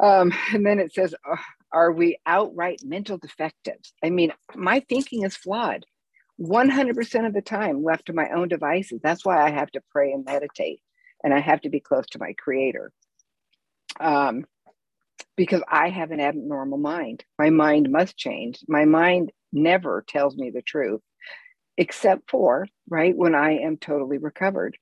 Um, 0.00 0.32
and 0.52 0.64
then 0.64 0.78
it 0.78 0.92
says, 0.92 1.14
uh, 1.30 1.36
Are 1.72 1.92
we 1.92 2.18
outright 2.26 2.80
mental 2.84 3.18
defectives? 3.18 3.92
I 4.02 4.10
mean, 4.10 4.32
my 4.54 4.80
thinking 4.88 5.24
is 5.24 5.36
flawed 5.36 5.84
100% 6.40 7.26
of 7.26 7.32
the 7.32 7.42
time 7.42 7.82
left 7.82 8.06
to 8.06 8.12
my 8.12 8.28
own 8.30 8.48
devices. 8.48 9.00
That's 9.02 9.24
why 9.24 9.42
I 9.42 9.50
have 9.50 9.70
to 9.72 9.82
pray 9.90 10.12
and 10.12 10.24
meditate 10.24 10.80
and 11.24 11.32
I 11.32 11.40
have 11.40 11.60
to 11.62 11.70
be 11.70 11.80
close 11.80 12.06
to 12.08 12.18
my 12.18 12.34
creator. 12.34 12.92
Um, 14.00 14.44
because 15.36 15.62
I 15.68 15.90
have 15.90 16.10
an 16.10 16.20
abnormal 16.20 16.78
mind. 16.78 17.24
My 17.38 17.50
mind 17.50 17.90
must 17.90 18.16
change. 18.16 18.60
My 18.68 18.84
mind 18.84 19.32
never 19.52 20.04
tells 20.08 20.36
me 20.36 20.50
the 20.50 20.62
truth, 20.62 21.02
except 21.76 22.30
for, 22.30 22.66
right, 22.88 23.16
when 23.16 23.34
I 23.34 23.58
am 23.58 23.76
totally 23.76 24.18
recovered. 24.18 24.76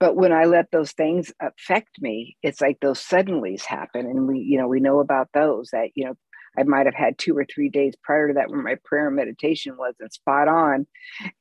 But 0.00 0.16
when 0.16 0.32
I 0.32 0.44
let 0.44 0.70
those 0.70 0.92
things 0.92 1.32
affect 1.40 2.00
me, 2.00 2.36
it's 2.42 2.60
like 2.60 2.78
those 2.80 3.00
suddenlies 3.00 3.62
happen. 3.64 4.06
And 4.06 4.26
we, 4.26 4.40
you 4.40 4.58
know, 4.58 4.68
we 4.68 4.80
know 4.80 4.98
about 4.98 5.28
those 5.32 5.70
that, 5.72 5.90
you 5.94 6.04
know, 6.04 6.14
I 6.58 6.62
might 6.64 6.86
have 6.86 6.94
had 6.94 7.18
two 7.18 7.36
or 7.36 7.44
three 7.44 7.68
days 7.68 7.94
prior 8.02 8.28
to 8.28 8.34
that 8.34 8.50
where 8.50 8.62
my 8.62 8.76
prayer 8.84 9.08
and 9.08 9.16
meditation 9.16 9.76
wasn't 9.76 10.12
spot 10.12 10.48
on. 10.48 10.86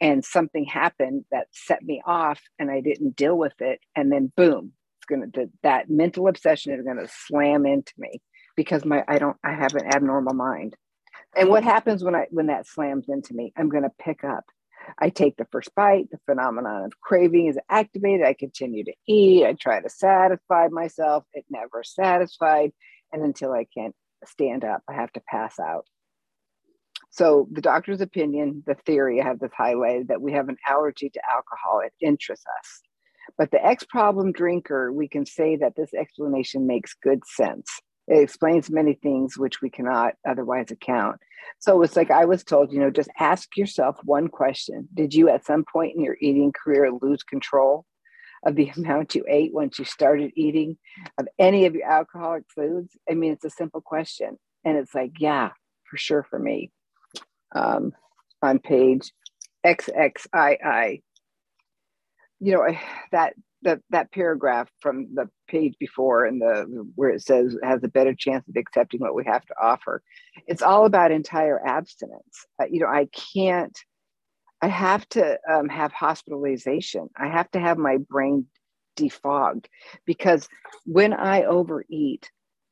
And 0.01 0.23
something 0.23 0.65
happened 0.65 1.25
that 1.31 1.47
set 1.51 1.83
me 1.83 2.01
off 2.05 2.41
and 2.57 2.71
I 2.71 2.81
didn't 2.81 3.15
deal 3.15 3.37
with 3.37 3.53
it. 3.59 3.79
And 3.95 4.11
then 4.11 4.31
boom, 4.35 4.71
it's 4.99 5.05
gonna 5.05 5.27
that, 5.33 5.49
that 5.63 5.89
mental 5.89 6.27
obsession 6.27 6.73
is 6.73 6.85
gonna 6.85 7.07
slam 7.27 7.65
into 7.65 7.93
me 7.97 8.21
because 8.55 8.85
my 8.85 9.03
I 9.07 9.19
don't 9.19 9.37
I 9.43 9.53
have 9.53 9.75
an 9.75 9.85
abnormal 9.85 10.33
mind. 10.33 10.75
And 11.35 11.49
what 11.49 11.63
happens 11.63 12.03
when 12.03 12.15
I 12.15 12.27
when 12.29 12.47
that 12.47 12.67
slams 12.67 13.09
into 13.09 13.33
me? 13.33 13.53
I'm 13.57 13.69
gonna 13.69 13.91
pick 13.99 14.23
up. 14.23 14.45
I 14.99 15.09
take 15.09 15.37
the 15.37 15.47
first 15.51 15.73
bite, 15.75 16.09
the 16.11 16.19
phenomenon 16.25 16.83
of 16.83 16.99
craving 16.99 17.47
is 17.47 17.57
activated. 17.69 18.25
I 18.25 18.33
continue 18.33 18.83
to 18.83 18.93
eat. 19.07 19.45
I 19.45 19.53
try 19.53 19.81
to 19.81 19.89
satisfy 19.89 20.67
myself. 20.69 21.23
It 21.33 21.45
never 21.49 21.83
satisfied. 21.83 22.71
And 23.11 23.23
until 23.23 23.53
I 23.53 23.65
can't 23.73 23.95
stand 24.25 24.65
up, 24.65 24.81
I 24.89 24.93
have 24.93 25.11
to 25.13 25.21
pass 25.21 25.59
out. 25.59 25.85
So, 27.11 27.47
the 27.51 27.61
doctor's 27.61 28.01
opinion, 28.01 28.63
the 28.65 28.73
theory, 28.73 29.21
I 29.21 29.25
have 29.25 29.39
this 29.39 29.51
highlighted 29.57 30.07
that 30.07 30.21
we 30.21 30.33
have 30.33 30.49
an 30.49 30.57
allergy 30.67 31.09
to 31.11 31.21
alcohol. 31.31 31.81
It 31.85 31.93
interests 32.01 32.45
us. 32.59 32.81
But 33.37 33.51
the 33.51 33.63
ex 33.63 33.83
problem 33.83 34.31
drinker, 34.31 34.91
we 34.91 35.07
can 35.07 35.25
say 35.25 35.55
that 35.57 35.75
this 35.75 35.93
explanation 35.93 36.65
makes 36.65 36.95
good 36.95 37.19
sense. 37.25 37.69
It 38.07 38.21
explains 38.21 38.69
many 38.69 38.93
things 38.93 39.37
which 39.37 39.61
we 39.61 39.69
cannot 39.69 40.15
otherwise 40.27 40.71
account. 40.71 41.19
So 41.59 41.81
it's 41.81 41.95
like 41.95 42.11
I 42.11 42.25
was 42.25 42.43
told, 42.43 42.71
you 42.71 42.79
know, 42.79 42.89
just 42.89 43.09
ask 43.19 43.55
yourself 43.55 43.97
one 44.03 44.27
question 44.27 44.87
Did 44.93 45.13
you 45.13 45.29
at 45.29 45.45
some 45.45 45.63
point 45.71 45.95
in 45.95 46.03
your 46.03 46.17
eating 46.19 46.51
career 46.51 46.91
lose 46.91 47.23
control 47.23 47.85
of 48.45 48.55
the 48.55 48.69
amount 48.77 49.15
you 49.15 49.23
ate 49.27 49.53
once 49.53 49.79
you 49.79 49.85
started 49.85 50.31
eating 50.35 50.77
of 51.17 51.27
any 51.39 51.65
of 51.65 51.75
your 51.75 51.89
alcoholic 51.89 52.43
foods? 52.53 52.95
I 53.09 53.13
mean, 53.13 53.33
it's 53.33 53.45
a 53.45 53.49
simple 53.49 53.81
question. 53.81 54.37
And 54.65 54.77
it's 54.77 54.93
like, 54.93 55.19
yeah, 55.19 55.51
for 55.89 55.97
sure 55.97 56.23
for 56.29 56.39
me. 56.39 56.71
Um, 57.55 57.93
on 58.41 58.59
page 58.59 59.11
XXII, 59.65 61.03
you 62.39 62.51
know, 62.51 62.67
that 63.11 63.33
that 63.63 63.79
that 63.89 64.11
paragraph 64.11 64.69
from 64.79 65.07
the 65.13 65.29
page 65.47 65.73
before 65.79 66.25
and 66.25 66.41
the 66.41 66.85
where 66.95 67.09
it 67.09 67.21
says 67.21 67.55
has 67.63 67.83
a 67.83 67.87
better 67.87 68.13
chance 68.13 68.47
of 68.47 68.55
accepting 68.55 68.99
what 68.99 69.15
we 69.15 69.23
have 69.25 69.45
to 69.45 69.53
offer. 69.61 70.01
It's 70.47 70.61
all 70.61 70.85
about 70.85 71.11
entire 71.11 71.65
abstinence. 71.65 72.45
Uh, 72.61 72.65
you 72.69 72.79
know 72.79 72.87
i 72.87 73.07
can't 73.33 73.77
i 74.61 74.67
have 74.67 75.07
to 75.09 75.37
um, 75.51 75.69
have 75.69 75.91
hospitalization. 75.91 77.09
I 77.17 77.27
have 77.27 77.49
to 77.51 77.59
have 77.59 77.77
my 77.77 77.97
brain 78.09 78.47
defogged 78.97 79.65
because 80.05 80.47
when 80.85 81.13
i 81.13 81.43
overeat 81.43 82.29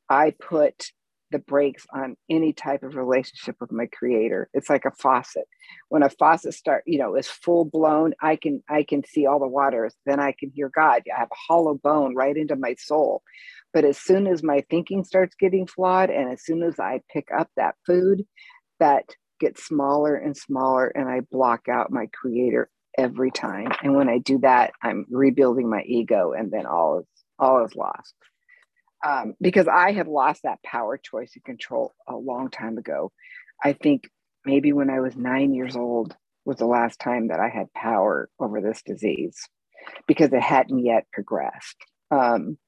i 0.08 0.30
put 0.30 0.92
the 1.32 1.38
brakes 1.38 1.86
on 1.92 2.16
any 2.30 2.52
type 2.52 2.82
of 2.82 2.94
relationship 2.94 3.56
with 3.60 3.72
my 3.72 3.86
creator. 3.86 4.48
It's 4.54 4.70
like 4.70 4.84
a 4.84 4.92
faucet. 4.92 5.48
When 5.88 6.02
a 6.02 6.10
faucet 6.10 6.54
start 6.54 6.84
you 6.86 6.98
know 6.98 7.16
is 7.16 7.28
full 7.28 7.64
blown 7.64 8.14
i 8.20 8.36
can 8.36 8.62
i 8.68 8.82
can 8.82 9.04
see 9.04 9.26
all 9.26 9.38
the 9.38 9.46
waters 9.46 9.94
then 10.06 10.20
i 10.20 10.32
can 10.32 10.50
hear 10.54 10.70
god. 10.74 11.02
I 11.14 11.18
have 11.18 11.30
a 11.30 11.52
hollow 11.52 11.74
bone 11.74 12.14
right 12.14 12.36
into 12.36 12.56
my 12.56 12.74
soul. 12.78 13.22
But 13.72 13.84
as 13.84 13.98
soon 13.98 14.26
as 14.26 14.42
my 14.42 14.62
thinking 14.68 15.04
starts 15.04 15.34
getting 15.34 15.66
flawed 15.66 16.10
and 16.10 16.30
as 16.30 16.44
soon 16.44 16.62
as 16.62 16.78
i 16.78 17.00
pick 17.12 17.28
up 17.36 17.48
that 17.56 17.74
food 17.86 18.24
that 18.80 19.04
gets 19.40 19.64
smaller 19.66 20.14
and 20.14 20.36
smaller 20.36 20.88
and 20.88 21.08
i 21.08 21.20
block 21.30 21.68
out 21.68 21.90
my 21.90 22.06
creator 22.12 22.70
every 22.98 23.30
time. 23.30 23.72
And 23.82 23.94
when 23.94 24.08
i 24.08 24.18
do 24.18 24.38
that 24.38 24.72
i'm 24.82 25.06
rebuilding 25.10 25.68
my 25.68 25.82
ego 25.82 26.32
and 26.32 26.50
then 26.50 26.66
all 26.66 27.00
is 27.00 27.06
all 27.38 27.64
is 27.64 27.74
lost 27.74 28.14
um, 29.02 29.34
because 29.40 29.68
I 29.68 29.92
had 29.92 30.08
lost 30.08 30.42
that 30.42 30.62
power, 30.62 30.96
choice, 30.96 31.32
and 31.34 31.44
control 31.44 31.94
a 32.08 32.16
long 32.16 32.50
time 32.50 32.78
ago. 32.78 33.12
I 33.62 33.72
think 33.72 34.08
maybe 34.44 34.72
when 34.72 34.90
I 34.90 35.00
was 35.00 35.16
nine 35.16 35.54
years 35.54 35.76
old 35.76 36.16
was 36.44 36.58
the 36.58 36.66
last 36.66 36.98
time 37.00 37.28
that 37.28 37.40
I 37.40 37.48
had 37.48 37.72
power 37.72 38.28
over 38.40 38.60
this 38.60 38.82
disease 38.82 39.48
because 40.06 40.32
it 40.32 40.42
hadn't 40.42 40.84
yet 40.84 41.06
progressed. 41.12 41.76
Um, 42.10 42.58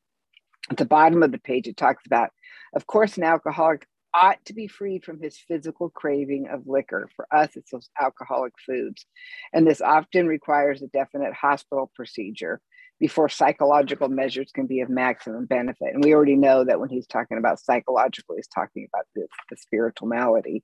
at 0.70 0.76
the 0.76 0.84
bottom 0.84 1.22
of 1.22 1.32
the 1.32 1.38
page, 1.38 1.66
it 1.66 1.76
talks 1.76 2.06
about, 2.06 2.30
of 2.74 2.86
course, 2.86 3.16
an 3.16 3.24
alcoholic 3.24 3.86
ought 4.14 4.42
to 4.44 4.54
be 4.54 4.68
freed 4.68 5.04
from 5.04 5.20
his 5.20 5.36
physical 5.36 5.90
craving 5.90 6.46
of 6.48 6.66
liquor. 6.66 7.08
For 7.16 7.26
us, 7.32 7.50
it's 7.56 7.72
those 7.72 7.90
alcoholic 8.00 8.52
foods. 8.64 9.04
And 9.52 9.66
this 9.66 9.80
often 9.80 10.28
requires 10.28 10.80
a 10.80 10.86
definite 10.86 11.34
hospital 11.34 11.90
procedure 11.94 12.60
before 13.00 13.28
psychological 13.28 14.08
measures 14.08 14.50
can 14.54 14.66
be 14.66 14.80
of 14.80 14.88
maximum 14.88 15.46
benefit. 15.46 15.92
And 15.92 16.02
we 16.02 16.14
already 16.14 16.36
know 16.36 16.64
that 16.64 16.80
when 16.80 16.88
he's 16.88 17.06
talking 17.06 17.38
about 17.38 17.60
psychological, 17.60 18.36
he's 18.36 18.48
talking 18.48 18.86
about 18.92 19.06
the, 19.14 19.26
the 19.50 19.56
spiritual 19.56 20.08
malady. 20.08 20.62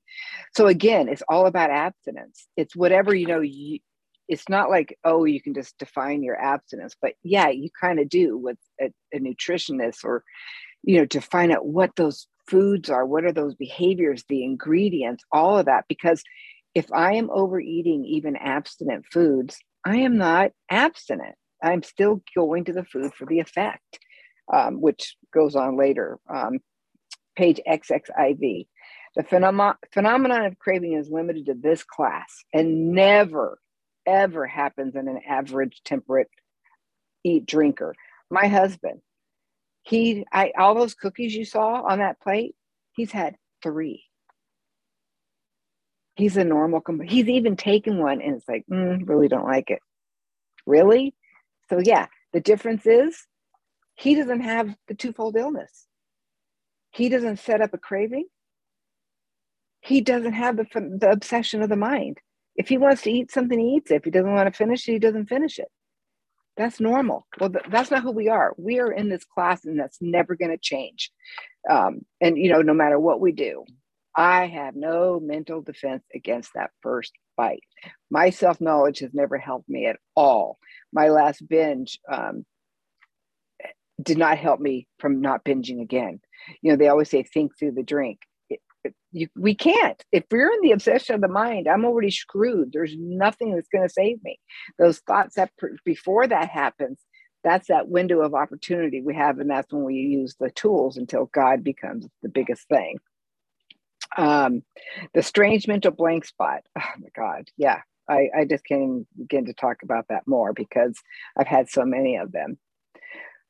So 0.54 0.66
again, 0.66 1.08
it's 1.08 1.22
all 1.28 1.46
about 1.46 1.70
abstinence. 1.70 2.46
It's 2.56 2.76
whatever, 2.76 3.14
you 3.14 3.26
know, 3.26 3.40
you, 3.40 3.80
it's 4.28 4.48
not 4.48 4.70
like, 4.70 4.96
oh, 5.04 5.24
you 5.24 5.42
can 5.42 5.54
just 5.54 5.76
define 5.78 6.22
your 6.22 6.40
abstinence, 6.40 6.94
but 7.02 7.14
yeah, 7.22 7.48
you 7.48 7.68
kind 7.78 7.98
of 7.98 8.08
do 8.08 8.38
with 8.38 8.58
a, 8.80 8.92
a 9.12 9.18
nutritionist 9.18 10.04
or, 10.04 10.22
you 10.82 10.98
know, 10.98 11.06
to 11.06 11.20
find 11.20 11.50
out 11.50 11.66
what 11.66 11.96
those 11.96 12.28
foods 12.46 12.88
are, 12.90 13.04
what 13.04 13.24
are 13.24 13.32
those 13.32 13.56
behaviors, 13.56 14.24
the 14.28 14.44
ingredients, 14.44 15.24
all 15.32 15.58
of 15.58 15.66
that. 15.66 15.84
Because 15.88 16.22
if 16.74 16.86
I 16.92 17.14
am 17.14 17.28
overeating 17.30 18.04
even 18.04 18.36
abstinent 18.36 19.04
foods, 19.12 19.58
I 19.84 19.98
am 19.98 20.16
not 20.16 20.52
abstinent. 20.70 21.34
I'm 21.62 21.82
still 21.82 22.22
going 22.34 22.64
to 22.64 22.72
the 22.72 22.84
food 22.84 23.12
for 23.14 23.26
the 23.26 23.40
effect, 23.40 23.98
um, 24.52 24.80
which 24.80 25.16
goes 25.32 25.56
on 25.56 25.76
later. 25.76 26.18
Um, 26.32 26.58
page 27.36 27.60
XXIV. 27.66 28.66
The 29.16 29.22
phenom- 29.24 29.76
phenomenon 29.92 30.44
of 30.44 30.58
craving 30.58 30.92
is 30.92 31.10
limited 31.10 31.46
to 31.46 31.54
this 31.54 31.82
class 31.82 32.44
and 32.52 32.92
never, 32.92 33.58
ever 34.06 34.46
happens 34.46 34.94
in 34.94 35.08
an 35.08 35.20
average 35.28 35.80
temperate 35.84 36.28
eat 37.24 37.46
drinker. 37.46 37.94
My 38.30 38.46
husband, 38.46 39.00
he, 39.82 40.24
I, 40.32 40.52
all 40.56 40.74
those 40.74 40.94
cookies 40.94 41.34
you 41.34 41.44
saw 41.44 41.82
on 41.82 41.98
that 41.98 42.20
plate, 42.20 42.54
he's 42.92 43.10
had 43.10 43.36
three. 43.62 44.04
He's 46.14 46.36
a 46.36 46.44
normal. 46.44 46.82
He's 47.04 47.28
even 47.28 47.56
taken 47.56 47.98
one 47.98 48.20
and 48.20 48.36
it's 48.36 48.48
like, 48.48 48.64
mm, 48.70 49.08
really 49.08 49.28
don't 49.28 49.46
like 49.46 49.70
it. 49.70 49.80
Really? 50.66 51.14
So, 51.70 51.80
yeah, 51.82 52.06
the 52.32 52.40
difference 52.40 52.84
is 52.84 53.26
he 53.94 54.14
doesn't 54.14 54.40
have 54.40 54.74
the 54.88 54.94
twofold 54.94 55.36
illness. 55.36 55.86
He 56.90 57.08
doesn't 57.08 57.38
set 57.38 57.62
up 57.62 57.72
a 57.72 57.78
craving. 57.78 58.26
He 59.80 60.00
doesn't 60.00 60.32
have 60.32 60.56
the, 60.56 60.66
the 60.74 61.10
obsession 61.10 61.62
of 61.62 61.68
the 61.68 61.76
mind. 61.76 62.18
If 62.56 62.68
he 62.68 62.76
wants 62.76 63.02
to 63.02 63.10
eat 63.10 63.30
something, 63.30 63.58
he 63.58 63.76
eats 63.76 63.90
it. 63.90 63.96
If 63.96 64.04
he 64.04 64.10
doesn't 64.10 64.34
want 64.34 64.52
to 64.52 64.56
finish 64.56 64.86
it, 64.88 64.92
he 64.92 64.98
doesn't 64.98 65.28
finish 65.28 65.58
it. 65.58 65.68
That's 66.56 66.80
normal. 66.80 67.26
Well, 67.38 67.50
th- 67.50 67.64
that's 67.70 67.90
not 67.90 68.02
who 68.02 68.10
we 68.10 68.28
are. 68.28 68.52
We 68.58 68.80
are 68.80 68.90
in 68.90 69.08
this 69.08 69.24
class, 69.24 69.64
and 69.64 69.78
that's 69.78 69.98
never 70.00 70.34
going 70.34 70.50
to 70.50 70.58
change. 70.58 71.10
Um, 71.70 72.00
and, 72.20 72.36
you 72.36 72.52
know, 72.52 72.60
no 72.60 72.74
matter 72.74 72.98
what 72.98 73.20
we 73.20 73.32
do, 73.32 73.64
I 74.16 74.46
have 74.46 74.74
no 74.74 75.20
mental 75.20 75.62
defense 75.62 76.02
against 76.14 76.50
that 76.54 76.70
first 76.82 77.12
bite. 77.36 77.62
My 78.10 78.30
self 78.30 78.60
knowledge 78.60 79.00
has 79.00 79.14
never 79.14 79.38
helped 79.38 79.68
me 79.68 79.86
at 79.86 79.98
all 80.14 80.58
my 80.92 81.08
last 81.08 81.46
binge 81.46 81.98
um, 82.10 82.44
did 84.02 84.18
not 84.18 84.38
help 84.38 84.60
me 84.60 84.86
from 84.98 85.20
not 85.20 85.44
binging 85.44 85.80
again. 85.80 86.20
You 86.62 86.72
know, 86.72 86.76
they 86.76 86.88
always 86.88 87.10
say 87.10 87.22
think 87.22 87.58
through 87.58 87.72
the 87.72 87.82
drink. 87.82 88.20
It, 88.48 88.60
it, 88.84 88.94
you, 89.12 89.28
we 89.36 89.54
can't. 89.54 90.02
If 90.10 90.24
we're 90.30 90.52
in 90.52 90.60
the 90.62 90.72
obsession 90.72 91.14
of 91.14 91.20
the 91.20 91.28
mind, 91.28 91.68
I'm 91.68 91.84
already 91.84 92.10
screwed. 92.10 92.72
There's 92.72 92.94
nothing 92.98 93.54
that's 93.54 93.68
going 93.68 93.86
to 93.86 93.92
save 93.92 94.22
me. 94.24 94.38
Those 94.78 94.98
thoughts 95.00 95.36
that 95.36 95.50
before 95.84 96.26
that 96.26 96.48
happens, 96.48 96.98
that's 97.44 97.68
that 97.68 97.88
window 97.88 98.20
of 98.20 98.34
opportunity 98.34 99.00
we 99.00 99.14
have, 99.14 99.38
and 99.38 99.48
that's 99.48 99.72
when 99.72 99.84
we 99.84 99.94
use 99.94 100.34
the 100.38 100.50
tools 100.50 100.96
until 100.96 101.30
God 101.32 101.64
becomes 101.64 102.06
the 102.22 102.28
biggest 102.28 102.68
thing. 102.68 102.98
Um, 104.16 104.62
the 105.14 105.22
strange 105.22 105.66
mental 105.66 105.92
blank 105.92 106.24
spot. 106.24 106.62
Oh 106.78 106.82
my 106.98 107.08
God, 107.16 107.48
yeah, 107.56 107.80
I, 108.10 108.28
I 108.40 108.44
just 108.44 108.64
can't 108.66 109.06
begin 109.16 109.46
to 109.46 109.54
talk 109.54 109.78
about 109.82 110.06
that 110.08 110.26
more 110.26 110.52
because 110.52 110.98
I've 111.38 111.46
had 111.46 111.70
so 111.70 111.84
many 111.84 112.16
of 112.16 112.32
them. 112.32 112.58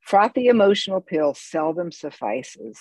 Frothy 0.03 0.47
emotional 0.47 1.01
pill 1.01 1.35
seldom 1.35 1.91
suffices. 1.91 2.79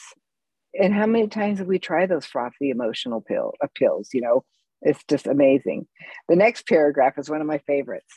And 0.80 0.94
how 0.94 1.06
many 1.06 1.28
times 1.28 1.60
have 1.60 1.68
we 1.68 1.80
tried 1.80 2.10
those 2.10 2.26
frothy 2.26 2.70
emotional 2.70 3.22
pill, 3.22 3.54
uh, 3.64 3.68
pills? 3.76 4.10
You 4.14 4.22
know, 4.22 4.44
it's 4.82 5.04
just 5.10 5.28
amazing. 5.28 5.88
The 6.28 6.36
next 6.36 6.68
paragraph 6.68 7.18
is 7.18 7.30
one 7.30 7.42
of 7.42 7.48
my 7.48 7.60
favorites. 7.60 8.14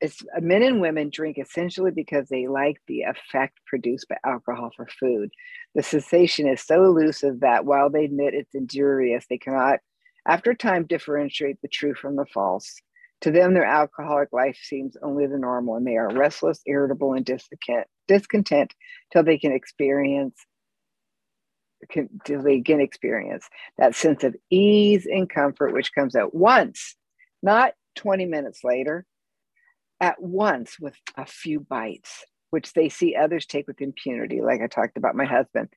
It's 0.00 0.20
uh, 0.36 0.40
men 0.40 0.62
and 0.62 0.80
women 0.80 1.10
drink 1.10 1.38
essentially 1.38 1.92
because 1.92 2.28
they 2.28 2.48
like 2.48 2.78
the 2.88 3.02
effect 3.02 3.58
produced 3.66 4.08
by 4.08 4.16
alcohol 4.26 4.70
for 4.74 4.88
food. 4.98 5.30
The 5.74 5.82
sensation 5.82 6.48
is 6.48 6.60
so 6.60 6.84
elusive 6.84 7.40
that 7.40 7.64
while 7.64 7.88
they 7.88 8.04
admit 8.04 8.34
it's 8.34 8.54
injurious, 8.54 9.24
they 9.30 9.38
cannot, 9.38 9.78
after 10.26 10.54
time, 10.54 10.86
differentiate 10.86 11.58
the 11.62 11.68
true 11.68 11.94
from 11.94 12.16
the 12.16 12.26
false. 12.26 12.80
To 13.22 13.30
them, 13.30 13.54
their 13.54 13.64
alcoholic 13.64 14.32
life 14.32 14.58
seems 14.60 14.96
only 15.02 15.26
the 15.26 15.38
normal, 15.38 15.76
and 15.76 15.86
they 15.86 15.96
are 15.96 16.12
restless, 16.12 16.60
irritable, 16.66 17.14
and 17.14 17.24
discontent, 17.24 17.86
discontent 18.08 18.74
till 19.12 19.22
they 19.22 19.38
can 19.38 19.52
experience 19.52 20.36
can, 21.88 22.08
do 22.24 22.40
they 22.40 22.60
can 22.60 22.80
experience 22.80 23.48
that 23.78 23.94
sense 23.94 24.24
of 24.24 24.36
ease 24.50 25.06
and 25.06 25.28
comfort, 25.28 25.72
which 25.72 25.94
comes 25.94 26.14
at 26.14 26.34
once, 26.34 26.96
not 27.42 27.74
20 27.96 28.26
minutes 28.26 28.60
later, 28.64 29.04
at 30.00 30.20
once 30.20 30.78
with 30.80 30.94
a 31.16 31.26
few 31.26 31.60
bites, 31.60 32.24
which 32.50 32.72
they 32.72 32.88
see 32.88 33.16
others 33.16 33.46
take 33.46 33.66
with 33.66 33.80
impunity, 33.80 34.40
like 34.40 34.60
I 34.60 34.66
talked 34.66 34.96
about 34.96 35.16
my 35.16 35.24
husband. 35.24 35.68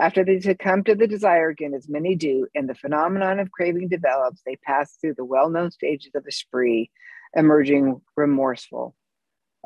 After 0.00 0.24
they 0.24 0.40
succumb 0.40 0.84
to 0.84 0.94
the 0.94 1.06
desire 1.06 1.48
again, 1.48 1.74
as 1.74 1.88
many 1.88 2.14
do, 2.14 2.46
and 2.54 2.68
the 2.68 2.74
phenomenon 2.74 3.38
of 3.38 3.50
craving 3.50 3.88
develops, 3.88 4.42
they 4.44 4.56
pass 4.56 4.96
through 4.96 5.14
the 5.14 5.24
well 5.24 5.50
known 5.50 5.70
stages 5.70 6.12
of 6.14 6.24
a 6.26 6.32
spree, 6.32 6.90
emerging 7.34 8.00
remorseful. 8.16 8.96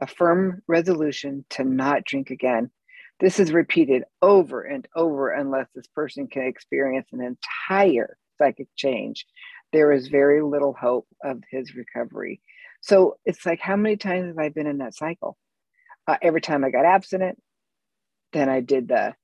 A 0.01 0.07
firm 0.07 0.63
resolution 0.67 1.45
to 1.51 1.65
not 1.65 2.05
drink 2.05 2.31
again. 2.31 2.71
This 3.19 3.41
is 3.41 3.53
repeated 3.53 4.05
over 4.21 4.63
and 4.63 4.87
over 4.95 5.31
unless 5.31 5.69
this 5.75 5.87
person 5.87 6.27
can 6.27 6.43
experience 6.43 7.09
an 7.13 7.23
entire 7.23 8.19
psychic 8.37 8.69
change. 8.77 9.27
There 9.73 9.93
is 9.93 10.09
very 10.09 10.43
little 10.43 10.75
hope 10.75 11.07
of 11.25 11.43
his 11.51 11.75
recovery. 11.75 12.41
So 12.83 13.17
it's 13.25 13.47
like, 13.47 13.61
how 13.61 13.77
many 13.77 13.97
times 13.97 14.29
have 14.29 14.39
I 14.39 14.51
been 14.51 14.67
in 14.67 14.79
that 14.79 14.95
cycle? 14.95 15.39
Uh, 16.07 16.17
every 16.21 16.43
time 16.43 16.63
I 16.63 16.71
got 16.71 16.85
abstinent, 16.85 17.41
then 18.33 18.49
I 18.49 18.61
did 18.61 18.89
the 18.89 19.15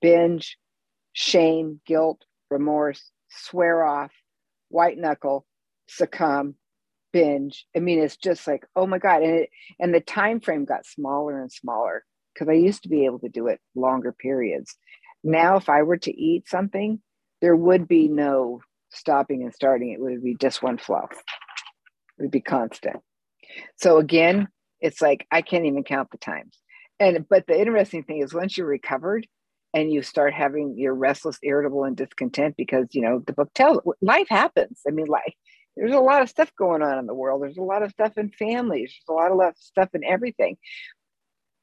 binge, 0.00 0.58
shame, 1.12 1.80
guilt, 1.86 2.24
remorse, 2.50 3.10
swear 3.28 3.84
off, 3.84 4.12
white 4.68 4.98
knuckle, 4.98 5.46
succumb, 5.88 6.54
binge. 7.12 7.66
I 7.76 7.80
mean, 7.80 8.00
it's 8.00 8.16
just 8.16 8.46
like, 8.46 8.66
oh 8.74 8.86
my 8.86 8.98
God. 8.98 9.22
And 9.22 9.40
it, 9.40 9.50
and 9.78 9.94
the 9.94 10.00
time 10.00 10.40
frame 10.40 10.64
got 10.64 10.86
smaller 10.86 11.40
and 11.40 11.52
smaller 11.52 12.04
because 12.32 12.48
I 12.48 12.54
used 12.54 12.82
to 12.82 12.88
be 12.88 13.04
able 13.04 13.20
to 13.20 13.28
do 13.28 13.46
it 13.46 13.60
longer 13.74 14.12
periods. 14.12 14.76
Now, 15.22 15.56
if 15.56 15.68
I 15.68 15.82
were 15.82 15.96
to 15.98 16.14
eat 16.14 16.48
something, 16.48 17.00
there 17.40 17.56
would 17.56 17.88
be 17.88 18.08
no 18.08 18.60
stopping 18.90 19.42
and 19.42 19.54
starting. 19.54 19.90
It 19.90 20.00
would 20.00 20.22
be 20.22 20.34
just 20.34 20.62
one 20.62 20.78
flow. 20.78 21.08
It 22.18 22.22
would 22.22 22.30
be 22.30 22.40
constant. 22.40 22.96
So 23.76 23.98
again, 23.98 24.48
it's 24.80 25.00
like 25.00 25.26
I 25.30 25.42
can't 25.42 25.66
even 25.66 25.84
count 25.84 26.10
the 26.10 26.18
times. 26.18 26.58
And 27.00 27.26
but 27.28 27.46
the 27.46 27.58
interesting 27.58 28.04
thing 28.04 28.22
is 28.22 28.34
once 28.34 28.56
you're 28.56 28.66
recovered, 28.66 29.26
and 29.74 29.92
you 29.92 30.02
start 30.02 30.32
having 30.32 30.78
you're 30.78 30.94
restless 30.94 31.38
irritable 31.42 31.84
and 31.84 31.96
discontent 31.96 32.54
because 32.56 32.86
you 32.92 33.02
know 33.02 33.22
the 33.26 33.32
book 33.32 33.50
tells 33.54 33.80
life 34.00 34.28
happens. 34.30 34.80
I 34.86 34.92
mean 34.92 35.06
like 35.06 35.34
there's 35.76 35.92
a 35.92 35.98
lot 35.98 36.22
of 36.22 36.30
stuff 36.30 36.52
going 36.56 36.82
on 36.82 36.98
in 36.98 37.06
the 37.06 37.14
world. 37.14 37.42
There's 37.42 37.58
a 37.58 37.62
lot 37.62 37.82
of 37.82 37.90
stuff 37.90 38.16
in 38.16 38.30
families. 38.30 38.94
There's 39.06 39.16
a 39.16 39.34
lot 39.34 39.48
of 39.48 39.56
stuff 39.58 39.90
in 39.92 40.04
everything. 40.04 40.56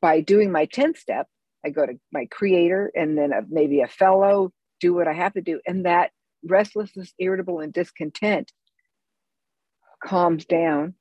By 0.01 0.19
doing 0.19 0.51
my 0.51 0.67
10th 0.67 0.97
step 0.97 1.27
i 1.65 1.69
go 1.69 1.85
to 1.85 1.93
my 2.11 2.25
creator 2.25 2.91
and 2.95 3.15
then 3.17 3.31
a, 3.31 3.41
maybe 3.47 3.81
a 3.81 3.87
fellow 3.87 4.51
do 4.79 4.93
what 4.93 5.07
i 5.07 5.13
have 5.13 5.33
to 5.33 5.41
do. 5.41 5.61
And 5.65 5.85
that 5.85 6.11
restlessness 6.43 7.13
irritable 7.17 7.59
and 7.59 7.71
discontent 7.71 8.51
calms 10.03 10.45
down 10.45 10.95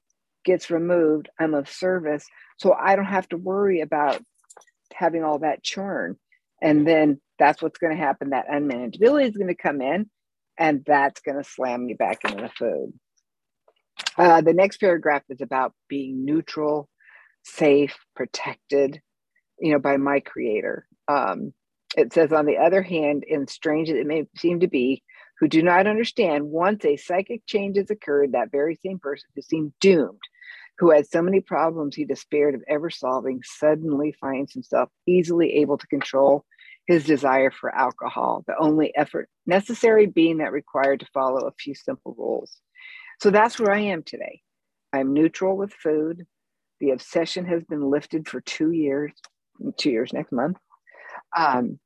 gets 0.44 0.70
removed. 0.70 1.28
I'm 1.38 1.54
of 1.54 1.68
service. 1.68 2.26
So 2.58 2.72
i 2.72 2.94
don't 2.94 3.06
have 3.06 3.28
to 3.30 3.36
worry 3.36 3.80
about 3.80 4.22
having 4.94 5.24
all 5.24 5.40
that 5.40 5.64
churn 5.64 6.16
and 6.60 6.86
then 6.86 7.20
that's 7.38 7.62
what's 7.62 7.78
going 7.78 7.96
to 7.96 8.02
happen. 8.02 8.30
That 8.30 8.48
unmanageability 8.48 9.28
is 9.28 9.36
going 9.36 9.48
to 9.48 9.54
come 9.54 9.80
in, 9.80 10.10
and 10.58 10.82
that's 10.86 11.20
going 11.20 11.38
to 11.42 11.48
slam 11.48 11.88
you 11.88 11.96
back 11.96 12.24
into 12.24 12.42
the 12.42 12.50
food. 12.50 12.92
Uh, 14.16 14.40
the 14.40 14.54
next 14.54 14.78
paragraph 14.78 15.22
is 15.28 15.40
about 15.40 15.74
being 15.88 16.24
neutral, 16.24 16.88
safe, 17.44 17.96
protected, 18.14 19.00
you 19.58 19.72
know, 19.72 19.78
by 19.78 19.96
my 19.96 20.20
creator. 20.20 20.86
Um, 21.08 21.52
it 21.96 22.12
says, 22.12 22.32
on 22.32 22.46
the 22.46 22.58
other 22.58 22.82
hand, 22.82 23.24
and 23.28 23.48
strange 23.50 23.90
as 23.90 23.96
it 23.96 24.06
may 24.06 24.24
seem 24.36 24.60
to 24.60 24.68
be, 24.68 25.02
who 25.38 25.48
do 25.48 25.62
not 25.62 25.86
understand, 25.86 26.44
once 26.44 26.84
a 26.84 26.96
psychic 26.96 27.44
change 27.46 27.76
has 27.76 27.90
occurred, 27.90 28.32
that 28.32 28.52
very 28.52 28.76
same 28.76 28.98
person 28.98 29.28
who 29.34 29.42
seemed 29.42 29.72
doomed, 29.80 30.20
who 30.80 30.90
had 30.90 31.06
so 31.06 31.20
many 31.20 31.40
problems 31.40 31.94
he 31.94 32.06
despaired 32.06 32.54
of 32.54 32.64
ever 32.66 32.88
solving, 32.88 33.42
suddenly 33.44 34.14
finds 34.18 34.54
himself 34.54 34.88
easily 35.06 35.56
able 35.56 35.76
to 35.76 35.86
control 35.88 36.44
his 36.86 37.04
desire 37.04 37.50
for 37.50 37.72
alcohol, 37.74 38.42
the 38.46 38.54
only 38.58 38.90
effort 38.96 39.28
necessary 39.46 40.06
being 40.06 40.38
that 40.38 40.52
required 40.52 40.98
to 40.98 41.06
follow 41.12 41.46
a 41.46 41.52
few 41.60 41.74
simple 41.74 42.14
rules. 42.18 42.56
So 43.20 43.30
that's 43.30 43.60
where 43.60 43.72
I 43.72 43.80
am 43.80 44.02
today. 44.02 44.40
I'm 44.90 45.12
neutral 45.12 45.54
with 45.56 45.74
food. 45.74 46.26
The 46.80 46.92
obsession 46.92 47.44
has 47.44 47.62
been 47.64 47.90
lifted 47.90 48.26
for 48.26 48.40
two 48.40 48.70
years, 48.70 49.12
two 49.76 49.90
years 49.90 50.14
next 50.14 50.32
month. 50.32 50.56
Um, 51.36 51.78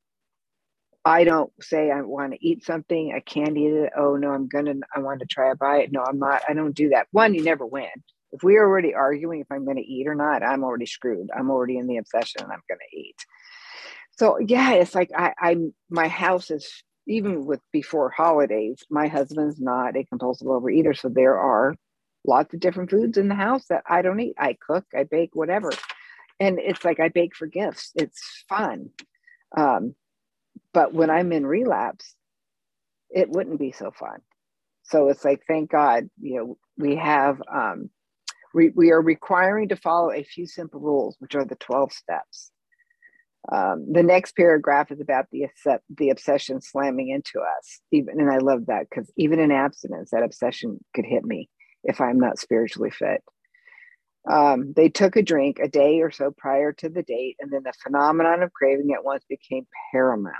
I 1.03 1.25
don't 1.25 1.51
say 1.61 1.91
I 1.91 2.01
want 2.01 2.31
to 2.31 2.43
eat 2.43 2.63
something, 2.63 3.13
I 3.13 3.19
can't 3.19 3.57
eat 3.57 3.73
it. 3.73 3.91
Oh 3.95 4.15
no, 4.15 4.31
I'm 4.31 4.47
gonna, 4.47 4.75
I 4.95 4.99
want 4.99 5.19
to 5.19 5.27
try 5.27 5.51
a 5.51 5.55
bite. 5.55 5.91
No, 5.91 6.01
I'm 6.01 6.17
not. 6.17 6.43
I 6.47 6.53
don't 6.53 6.73
do 6.73 6.89
that. 6.89 7.07
One, 7.11 7.33
you 7.33 7.43
never 7.43 7.65
win. 7.65 7.89
If 8.31 8.43
we're 8.43 8.65
already 8.65 8.93
arguing 8.93 9.41
if 9.41 9.47
I'm 9.51 9.65
going 9.65 9.77
to 9.77 9.83
eat 9.83 10.07
or 10.07 10.15
not, 10.15 10.43
I'm 10.43 10.63
already 10.63 10.85
screwed. 10.85 11.29
I'm 11.35 11.49
already 11.49 11.77
in 11.77 11.87
the 11.87 11.97
obsession 11.97 12.41
and 12.43 12.51
I'm 12.51 12.61
going 12.67 12.79
to 12.91 12.97
eat. 12.97 13.15
So 14.17 14.39
yeah 14.39 14.73
it's 14.73 14.95
like 14.95 15.09
i 15.15 15.33
i'm 15.39 15.73
my 15.89 16.07
house 16.07 16.49
is 16.51 16.83
even 17.07 17.45
with 17.45 17.59
before 17.71 18.09
holidays 18.09 18.83
my 18.89 19.07
husband's 19.07 19.59
not 19.59 19.97
a 19.97 20.05
compulsive 20.05 20.47
overeater 20.47 20.97
so 20.97 21.09
there 21.09 21.37
are 21.37 21.75
lots 22.25 22.53
of 22.53 22.59
different 22.59 22.89
foods 22.89 23.17
in 23.17 23.27
the 23.27 23.35
house 23.35 23.65
that 23.69 23.83
i 23.87 24.01
don't 24.01 24.19
eat. 24.19 24.35
I 24.39 24.57
cook 24.65 24.85
i 24.95 25.03
bake 25.03 25.31
whatever. 25.35 25.71
And 26.39 26.59
it's 26.59 26.83
like 26.85 26.99
i 26.99 27.09
bake 27.09 27.35
for 27.35 27.47
gifts. 27.47 27.91
It's 27.95 28.43
fun. 28.49 28.89
Um, 29.55 29.95
but 30.73 30.93
when 30.93 31.09
i'm 31.09 31.31
in 31.31 31.45
relapse 31.45 32.15
it 33.09 33.29
wouldn't 33.29 33.59
be 33.59 33.71
so 33.71 33.91
fun. 33.91 34.19
So 34.83 35.09
it's 35.09 35.25
like 35.25 35.43
thank 35.47 35.71
god 35.71 36.09
you 36.21 36.37
know 36.37 36.57
we 36.77 36.95
have 36.95 37.41
um, 37.53 37.89
we, 38.55 38.69
we 38.69 38.91
are 38.91 39.01
requiring 39.01 39.69
to 39.69 39.75
follow 39.75 40.11
a 40.11 40.23
few 40.23 40.47
simple 40.47 40.79
rules 40.79 41.15
which 41.19 41.35
are 41.35 41.45
the 41.45 41.55
12 41.55 41.91
steps 41.93 42.51
um, 43.51 43.85
the 43.91 44.03
next 44.03 44.35
paragraph 44.35 44.91
is 44.91 44.99
about 44.99 45.27
the 45.31 45.45
the 45.95 46.09
obsession 46.09 46.61
slamming 46.61 47.09
into 47.09 47.39
us. 47.39 47.79
Even 47.91 48.19
and 48.19 48.31
I 48.31 48.37
love 48.37 48.67
that 48.67 48.87
because 48.89 49.11
even 49.17 49.39
in 49.39 49.51
abstinence, 49.51 50.11
that 50.11 50.23
obsession 50.23 50.83
could 50.95 51.05
hit 51.05 51.23
me 51.23 51.49
if 51.83 52.01
I'm 52.01 52.19
not 52.19 52.39
spiritually 52.39 52.89
fit. 52.89 53.23
Um, 54.29 54.73
they 54.75 54.89
took 54.89 55.15
a 55.15 55.21
drink 55.21 55.59
a 55.59 55.67
day 55.67 56.01
or 56.01 56.09
so 56.09 56.33
prior 56.35 56.73
to 56.73 56.89
the 56.89 57.03
date, 57.03 57.35
and 57.39 57.51
then 57.51 57.61
the 57.63 57.73
phenomenon 57.83 58.41
of 58.41 58.51
craving 58.51 58.91
at 58.95 59.03
once 59.03 59.23
became 59.29 59.67
paramount. 59.91 60.33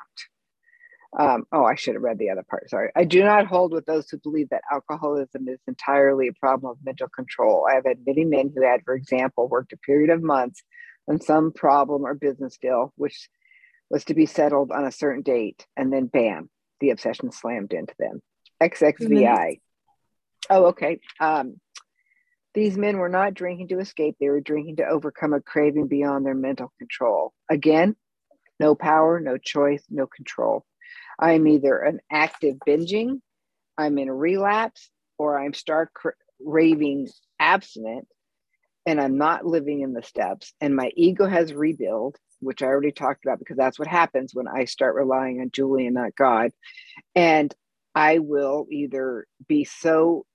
Um, 1.18 1.46
oh, 1.52 1.64
I 1.64 1.76
should 1.76 1.94
have 1.94 2.04
read 2.04 2.20
the 2.20 2.30
other 2.30 2.44
part. 2.44 2.70
Sorry. 2.70 2.92
I 2.96 3.06
do 3.06 3.24
not 3.24 3.48
hold 3.48 3.72
with 3.72 3.86
those 3.86 4.10
who 4.10 4.18
believe 4.18 4.50
that 4.50 4.64
alcoholism 4.72 5.48
is 5.48 5.60
entirely 5.68 6.28
a 6.28 6.34
problem 6.34 6.72
of 6.72 6.78
mental 6.84 7.08
control. 7.08 7.66
I 7.70 7.76
have 7.76 7.86
had 7.86 8.00
many 8.06 8.26
men 8.26 8.52
who 8.54 8.64
had, 8.64 8.82
for 8.84 8.96
example, 8.96 9.48
worked 9.48 9.72
a 9.72 9.78
period 9.78 10.10
of 10.10 10.22
months 10.22 10.62
on 11.08 11.22
some 11.22 11.54
problem 11.54 12.06
or 12.06 12.16
business 12.16 12.58
deal, 12.58 12.92
which 12.98 13.30
was 13.90 14.04
to 14.06 14.14
be 14.14 14.26
settled 14.26 14.72
on 14.72 14.86
a 14.86 14.92
certain 14.92 15.22
date, 15.22 15.66
and 15.78 15.94
then 15.94 16.08
bam, 16.08 16.50
the 16.82 16.90
obsession 16.90 17.32
slammed 17.32 17.72
into 17.72 17.94
them. 17.98 18.22
XXVI. 18.62 19.62
Oh, 20.50 20.66
okay. 20.66 21.00
Um, 21.20 21.60
these 22.54 22.78
men 22.78 22.98
were 22.98 23.10
not 23.10 23.34
drinking 23.34 23.70
to 23.70 23.80
escape, 23.80 24.16
they 24.20 24.30
were 24.30 24.42
drinking 24.42 24.78
to 24.78 24.88
overcome 24.88 25.34
a 25.34 25.42
craving 25.42 25.88
beyond 25.88 26.26
their 26.26 26.36
mental 26.36 26.72
control. 26.80 27.34
Again, 27.50 27.96
no 28.60 28.76
power, 28.76 29.20
no 29.20 29.38
choice, 29.38 29.84
no 29.90 30.08
control. 30.08 30.66
I'm 31.20 31.48
either 31.48 31.78
an 31.78 32.00
active 32.12 32.58
binging, 32.68 33.22
I'm 33.78 33.98
in 33.98 34.10
a 34.10 34.16
relapse, 34.16 34.90
or 35.18 35.40
I'm 35.40 35.54
stark 35.54 35.92
raving 36.40 37.08
abstinent 37.40 38.08
and 38.86 39.02
I'm 39.02 39.18
not 39.18 39.46
living 39.46 39.82
in 39.82 39.94
the 39.94 40.04
steps, 40.04 40.54
and 40.62 40.76
my 40.76 40.92
ego 40.96 41.26
has 41.26 41.54
rebuilt, 41.54 42.18
which 42.40 42.62
I 42.62 42.68
already 42.68 42.92
talked 42.92 43.26
about 43.26 43.40
because 43.40 43.58
that's 43.58 43.80
what 43.80 43.88
happens 43.88 44.32
when 44.34 44.48
I 44.48 44.66
start 44.66 44.96
relying 44.96 45.42
on 45.42 45.50
Julie 45.52 45.88
and 45.88 45.96
not 45.96 46.16
God. 46.16 46.52
And 47.16 47.54
I 47.96 48.20
will 48.20 48.68
either 48.72 49.26
be 49.48 49.64
so 49.66 50.26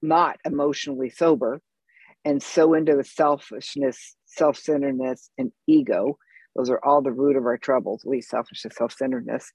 not 0.00 0.38
emotionally 0.44 1.10
sober 1.10 1.60
and 2.24 2.42
so 2.42 2.74
into 2.74 2.96
the 2.96 3.04
selfishness, 3.04 4.16
self 4.26 4.56
centeredness, 4.56 5.30
and 5.38 5.52
ego. 5.66 6.18
Those 6.58 6.70
are 6.70 6.84
all 6.84 7.00
the 7.00 7.12
root 7.12 7.36
of 7.36 7.46
our 7.46 7.56
troubles, 7.56 8.04
least 8.04 8.30
selfishness, 8.30 8.74
self 8.76 8.92
centeredness. 8.92 9.52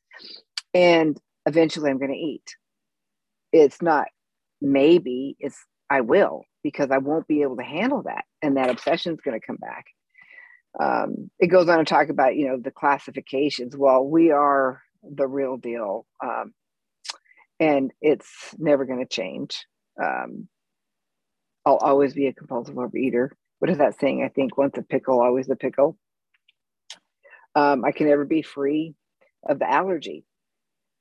And 0.74 1.20
eventually 1.46 1.92
I'm 1.92 2.00
going 2.00 2.14
to 2.14 2.18
eat. 2.18 2.56
It's 3.52 3.82
not 3.82 4.08
maybe, 4.62 5.36
it's 5.38 5.58
I 5.90 6.00
will 6.00 6.46
because 6.64 6.92
I 6.92 7.00
won't 7.00 7.28
be 7.28 7.42
able 7.42 7.58
to 7.58 7.64
handle 7.64 8.04
that. 8.04 8.24
And 8.42 8.56
that 8.56 8.70
obsession 8.70 9.14
is 9.14 9.20
going 9.20 9.38
to 9.40 9.46
come 9.46 9.58
back. 9.58 9.86
Um, 10.82 11.30
it 11.40 11.48
goes 11.48 11.68
on 11.68 11.78
to 11.80 11.84
talk 11.84 12.08
about, 12.08 12.38
you 12.38 12.48
know, 12.48 12.58
the 12.58 12.72
classifications. 12.72 13.76
Well, 13.76 14.06
we 14.06 14.32
are 14.32 14.82
the 15.04 15.28
real 15.28 15.58
deal. 15.58 16.06
Um, 16.24 16.54
and 17.60 17.92
it's 18.02 18.56
never 18.58 18.86
going 18.86 19.00
to 19.00 19.06
change. 19.06 19.66
Um, 20.02 20.48
I'll 21.66 21.76
always 21.76 22.14
be 22.14 22.28
a 22.28 22.34
compulsive 22.34 22.76
overeater. 22.76 23.30
What 23.60 23.70
is 23.70 23.78
that 23.80 24.00
saying? 24.00 24.24
I 24.24 24.30
think 24.30 24.58
once 24.58 24.78
a 24.78 24.82
pickle, 24.82 25.22
always 25.22 25.50
a 25.50 25.56
pickle. 25.58 25.98
Um, 27.56 27.86
I 27.86 27.92
can 27.92 28.08
never 28.08 28.26
be 28.26 28.42
free. 28.42 28.96
of 29.48 29.60
the 29.60 29.70
allergy. 29.70 30.26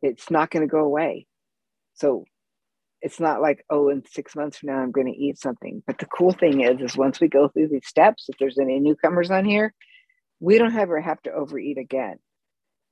It's 0.03 0.31
not 0.31 0.51
going 0.51 0.67
to 0.67 0.71
go 0.71 0.81
away. 0.81 1.27
So 1.95 2.25
it's 3.01 3.21
not 3.21 3.41
like, 3.43 3.65
oh, 3.71 3.89
in 3.89 4.05
six 4.07 4.35
months 4.37 4.59
from 4.59 4.69
now, 4.69 4.79
I'm 4.79 4.93
going 4.93 5.13
to 5.13 5.19
eat 5.19 5.39
something. 5.39 5.83
But 5.87 5.99
the 5.99 6.07
cool 6.07 6.33
thing 6.33 6.61
is, 6.63 6.81
is 6.81 6.97
once 6.97 7.21
we 7.21 7.29
go 7.29 7.49
through 7.49 7.69
these 7.69 7.87
steps, 7.87 8.27
if 8.29 8.39
there's 8.39 8.59
any 8.59 8.81
newcomers 8.81 9.31
on 9.31 9.45
here, 9.45 9.75
we 10.41 10.59
don't 10.59 10.75
ever 10.77 11.01
have 11.01 11.23
to 11.23 11.33
overeat 11.33 11.79
again. 11.79 12.17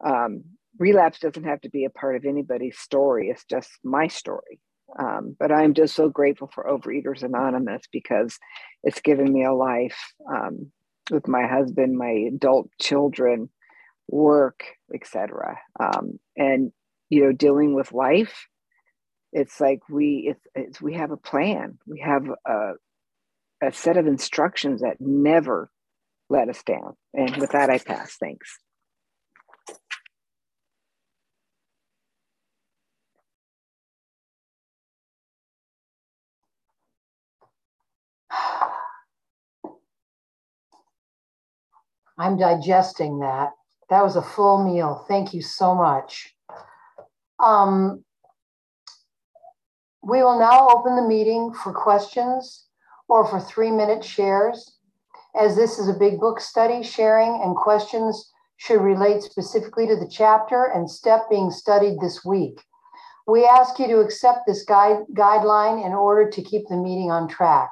Um, 0.04 0.44
relapse 0.78 1.18
doesn't 1.20 1.44
have 1.44 1.60
to 1.62 1.70
be 1.70 1.84
a 1.84 1.90
part 1.90 2.16
of 2.16 2.24
anybody's 2.24 2.78
story. 2.78 3.28
It's 3.30 3.44
just 3.44 3.70
my 3.84 4.08
story. 4.08 4.60
Um, 4.98 5.36
but 5.38 5.52
I'm 5.52 5.74
just 5.74 5.94
so 5.94 6.08
grateful 6.08 6.50
for 6.52 6.64
Overeaters 6.64 7.22
Anonymous 7.22 7.82
because 7.92 8.38
it's 8.82 9.00
given 9.00 9.32
me 9.32 9.44
a 9.44 9.52
life 9.52 9.98
um, 10.28 10.72
with 11.10 11.28
my 11.28 11.46
husband, 11.46 11.96
my 11.96 12.28
adult 12.32 12.70
children, 12.80 13.48
work, 14.08 14.64
etc. 14.94 15.58
Um, 15.78 16.18
and 16.36 16.72
you 17.08 17.24
know, 17.24 17.32
dealing 17.32 17.74
with 17.74 17.92
life, 17.92 18.46
it's 19.32 19.60
like 19.60 19.80
we 19.88 20.30
it's, 20.30 20.46
it's 20.54 20.80
we 20.80 20.94
have 20.94 21.10
a 21.10 21.16
plan. 21.16 21.78
We 21.86 22.00
have 22.00 22.24
a 22.46 22.72
a 23.62 23.72
set 23.72 23.96
of 23.96 24.06
instructions 24.06 24.80
that 24.80 25.00
never 25.00 25.70
let 26.28 26.48
us 26.48 26.62
down. 26.62 26.96
And 27.12 27.36
with 27.36 27.50
that, 27.50 27.70
I 27.70 27.78
pass. 27.78 28.16
Thanks. 28.16 28.58
I'm 42.20 42.36
digesting 42.36 43.20
that. 43.20 43.52
That 43.88 44.04
was 44.04 44.14
a 44.14 44.22
full 44.22 44.62
meal. 44.62 45.06
Thank 45.08 45.32
you 45.32 45.40
so 45.40 45.74
much. 45.74 46.34
Um, 47.42 48.04
we 50.02 50.22
will 50.22 50.38
now 50.38 50.68
open 50.68 50.96
the 50.96 51.08
meeting 51.08 51.54
for 51.54 51.72
questions 51.72 52.66
or 53.08 53.26
for 53.26 53.40
three 53.40 53.70
minute 53.70 54.04
shares. 54.04 54.76
As 55.34 55.56
this 55.56 55.78
is 55.78 55.88
a 55.88 55.98
big 55.98 56.20
book 56.20 56.40
study, 56.40 56.82
sharing 56.82 57.40
and 57.42 57.56
questions 57.56 58.30
should 58.58 58.82
relate 58.82 59.22
specifically 59.22 59.86
to 59.86 59.96
the 59.96 60.08
chapter 60.08 60.66
and 60.74 60.90
step 60.90 61.30
being 61.30 61.50
studied 61.50 62.00
this 62.00 62.22
week. 62.22 62.60
We 63.26 63.46
ask 63.46 63.78
you 63.78 63.86
to 63.86 64.00
accept 64.00 64.40
this 64.46 64.64
guide, 64.64 65.04
guideline 65.14 65.86
in 65.86 65.92
order 65.92 66.28
to 66.28 66.42
keep 66.42 66.68
the 66.68 66.76
meeting 66.76 67.10
on 67.10 67.28
track. 67.28 67.70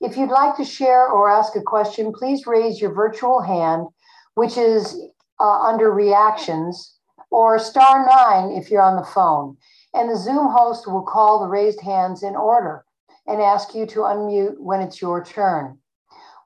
If 0.00 0.16
you'd 0.16 0.30
like 0.30 0.56
to 0.56 0.64
share 0.64 1.08
or 1.08 1.30
ask 1.30 1.56
a 1.56 1.62
question, 1.62 2.12
please 2.12 2.46
raise 2.46 2.80
your 2.80 2.92
virtual 2.92 3.40
hand, 3.40 3.86
which 4.34 4.56
is 4.58 5.00
uh, 5.40 5.60
under 5.60 5.90
reactions, 5.90 6.98
or 7.30 7.58
star 7.58 8.06
nine 8.06 8.50
if 8.52 8.70
you're 8.70 8.82
on 8.82 8.96
the 8.96 9.04
phone. 9.04 9.56
And 9.94 10.10
the 10.10 10.16
Zoom 10.16 10.48
host 10.48 10.86
will 10.86 11.02
call 11.02 11.40
the 11.40 11.48
raised 11.48 11.80
hands 11.80 12.22
in 12.22 12.36
order 12.36 12.84
and 13.26 13.40
ask 13.40 13.74
you 13.74 13.86
to 13.86 14.00
unmute 14.00 14.58
when 14.58 14.80
it's 14.80 15.00
your 15.00 15.24
turn. 15.24 15.78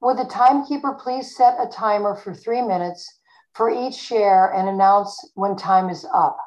Would 0.01 0.17
the 0.17 0.25
timekeeper 0.25 0.95
please 0.95 1.37
set 1.37 1.59
a 1.61 1.67
timer 1.67 2.17
for 2.17 2.33
three 2.33 2.63
minutes 2.63 3.21
for 3.55 3.71
each 3.71 3.95
share 3.95 4.53
and 4.53 4.69
announce 4.69 5.33
when 5.35 5.57
time 5.57 5.91
is 5.91 6.07
up? 6.15 6.39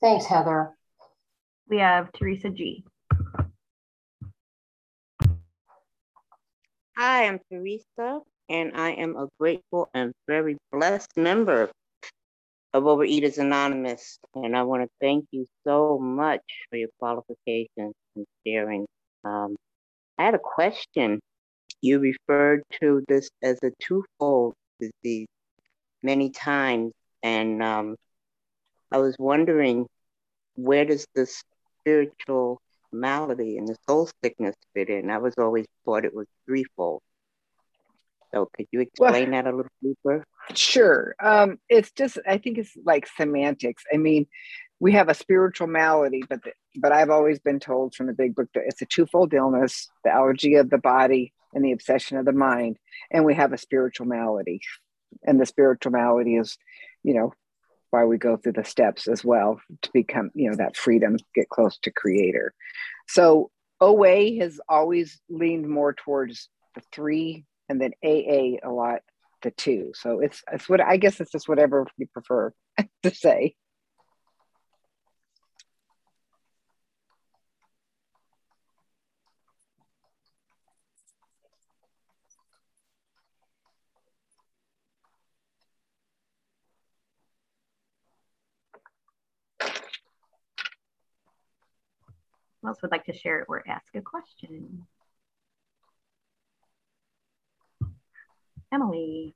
Thanks, 0.00 0.24
Heather. 0.24 0.74
We 1.68 1.78
have 1.78 2.10
Teresa 2.12 2.48
G. 2.48 2.84
Hi, 7.02 7.26
I'm 7.26 7.40
Teresa, 7.50 8.20
and 8.50 8.72
I 8.74 8.90
am 8.90 9.16
a 9.16 9.26
grateful 9.38 9.88
and 9.94 10.12
very 10.28 10.58
blessed 10.70 11.16
member 11.16 11.70
of 12.74 12.82
Overeaters 12.82 13.38
Anonymous. 13.38 14.18
And 14.34 14.54
I 14.54 14.64
want 14.64 14.82
to 14.82 14.88
thank 15.00 15.24
you 15.30 15.46
so 15.66 15.98
much 15.98 16.42
for 16.68 16.76
your 16.76 16.90
qualifications 16.98 17.94
and 18.14 18.26
sharing. 18.46 18.86
Um, 19.24 19.56
I 20.18 20.26
had 20.26 20.34
a 20.34 20.38
question. 20.38 21.20
You 21.80 22.00
referred 22.00 22.64
to 22.82 23.02
this 23.08 23.30
as 23.42 23.58
a 23.62 23.70
twofold 23.80 24.52
disease 24.78 25.28
many 26.02 26.28
times, 26.28 26.92
and 27.22 27.62
um, 27.62 27.96
I 28.92 28.98
was 28.98 29.16
wondering 29.18 29.86
where 30.54 30.84
does 30.84 31.06
the 31.14 31.26
spiritual 31.80 32.60
malady 32.92 33.58
and 33.58 33.68
the 33.68 33.76
soul 33.88 34.08
sickness 34.22 34.56
fit 34.74 34.88
in. 34.88 35.10
I 35.10 35.18
was 35.18 35.34
always 35.38 35.66
thought 35.84 36.04
it 36.04 36.14
was 36.14 36.26
threefold. 36.46 37.02
So 38.32 38.48
could 38.54 38.66
you 38.70 38.80
explain 38.80 39.30
well, 39.30 39.42
that 39.42 39.52
a 39.52 39.56
little 39.56 39.72
deeper? 39.82 40.24
Sure. 40.54 41.14
Um, 41.20 41.58
it's 41.68 41.90
just 41.92 42.18
I 42.26 42.38
think 42.38 42.58
it's 42.58 42.76
like 42.84 43.08
semantics. 43.16 43.82
I 43.92 43.96
mean, 43.96 44.26
we 44.78 44.92
have 44.92 45.08
a 45.08 45.14
spiritual 45.14 45.66
malady, 45.66 46.22
but 46.28 46.42
the, 46.44 46.52
but 46.76 46.92
I've 46.92 47.10
always 47.10 47.38
been 47.40 47.60
told 47.60 47.94
from 47.94 48.06
the 48.06 48.12
big 48.12 48.34
book 48.34 48.48
that 48.54 48.64
it's 48.66 48.82
a 48.82 48.86
twofold 48.86 49.34
illness: 49.34 49.88
the 50.04 50.10
allergy 50.10 50.54
of 50.54 50.70
the 50.70 50.78
body 50.78 51.32
and 51.52 51.64
the 51.64 51.72
obsession 51.72 52.18
of 52.18 52.24
the 52.24 52.32
mind. 52.32 52.78
And 53.10 53.24
we 53.24 53.34
have 53.34 53.52
a 53.52 53.58
spiritual 53.58 54.06
malady, 54.06 54.60
and 55.24 55.40
the 55.40 55.46
spiritual 55.46 55.92
malady 55.92 56.36
is, 56.36 56.56
you 57.02 57.14
know, 57.14 57.32
why 57.90 58.04
we 58.04 58.18
go 58.18 58.36
through 58.36 58.52
the 58.52 58.64
steps 58.64 59.08
as 59.08 59.24
well 59.24 59.60
to 59.82 59.90
become, 59.92 60.30
you 60.34 60.50
know, 60.50 60.56
that 60.56 60.76
freedom, 60.76 61.16
get 61.34 61.48
close 61.48 61.78
to 61.78 61.90
creator. 61.90 62.54
So 63.08 63.50
OA 63.80 64.38
has 64.40 64.60
always 64.68 65.20
leaned 65.28 65.68
more 65.68 65.92
towards 65.92 66.48
the 66.74 66.82
three 66.92 67.44
and 67.68 67.80
then 67.80 67.92
AA 68.04 68.58
a 68.62 68.70
lot 68.70 69.00
the 69.42 69.50
two. 69.50 69.92
So 69.94 70.20
it's 70.20 70.42
it's 70.52 70.68
what 70.68 70.80
I 70.80 70.96
guess 70.96 71.20
it's 71.20 71.32
just 71.32 71.48
whatever 71.48 71.86
you 71.96 72.06
prefer 72.06 72.52
to 73.02 73.14
say. 73.14 73.54
Else 92.70 92.80
would 92.82 92.92
like 92.92 93.04
to 93.06 93.12
share 93.12 93.44
or 93.48 93.64
ask 93.68 93.94
a 93.96 94.00
question? 94.00 94.86
Emily. 98.72 99.34